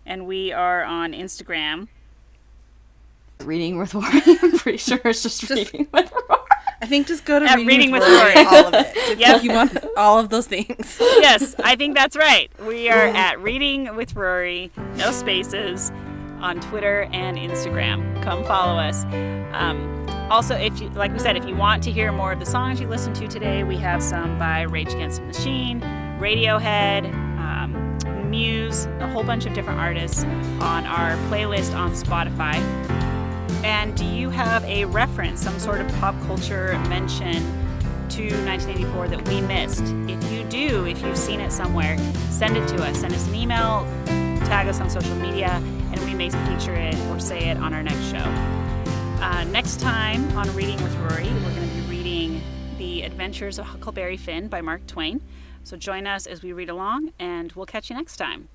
[0.04, 1.88] and we are on Instagram.
[3.44, 4.20] reading with Rory.
[4.42, 6.40] I'm pretty sure it's just, reading with Rory.
[6.82, 8.46] I think just go to At reading, Reading with, with Rory, Rory.
[8.46, 8.92] all of it.
[9.10, 9.42] If Yep.
[9.42, 10.96] you want all of those things.
[11.00, 12.48] yes, I think that's right.
[12.66, 15.90] We are at Reading with Rory, no spaces,
[16.40, 18.22] on Twitter and Instagram.
[18.22, 19.04] Come follow us.
[19.52, 22.46] Um, also, if you, like we said, if you want to hear more of the
[22.46, 25.80] songs you listened to today, we have some by Rage Against the Machine,
[26.20, 27.04] Radiohead,
[27.38, 30.22] um, Muse, a whole bunch of different artists
[30.60, 32.54] on our playlist on Spotify.
[33.64, 37.42] And do you have a reference, some sort of pop culture mention
[38.10, 39.82] to 1984 that we missed?
[40.08, 41.98] If you do, if you've seen it somewhere,
[42.30, 43.00] send it to us.
[43.00, 43.86] Send us an email,
[44.46, 45.48] tag us on social media,
[45.92, 48.24] and we may feature it or say it on our next show.
[49.22, 52.42] Uh, next time on Reading with Rory, we're going to be reading
[52.78, 55.20] The Adventures of Huckleberry Finn by Mark Twain.
[55.64, 58.48] So join us as we read along, and we'll catch you next time.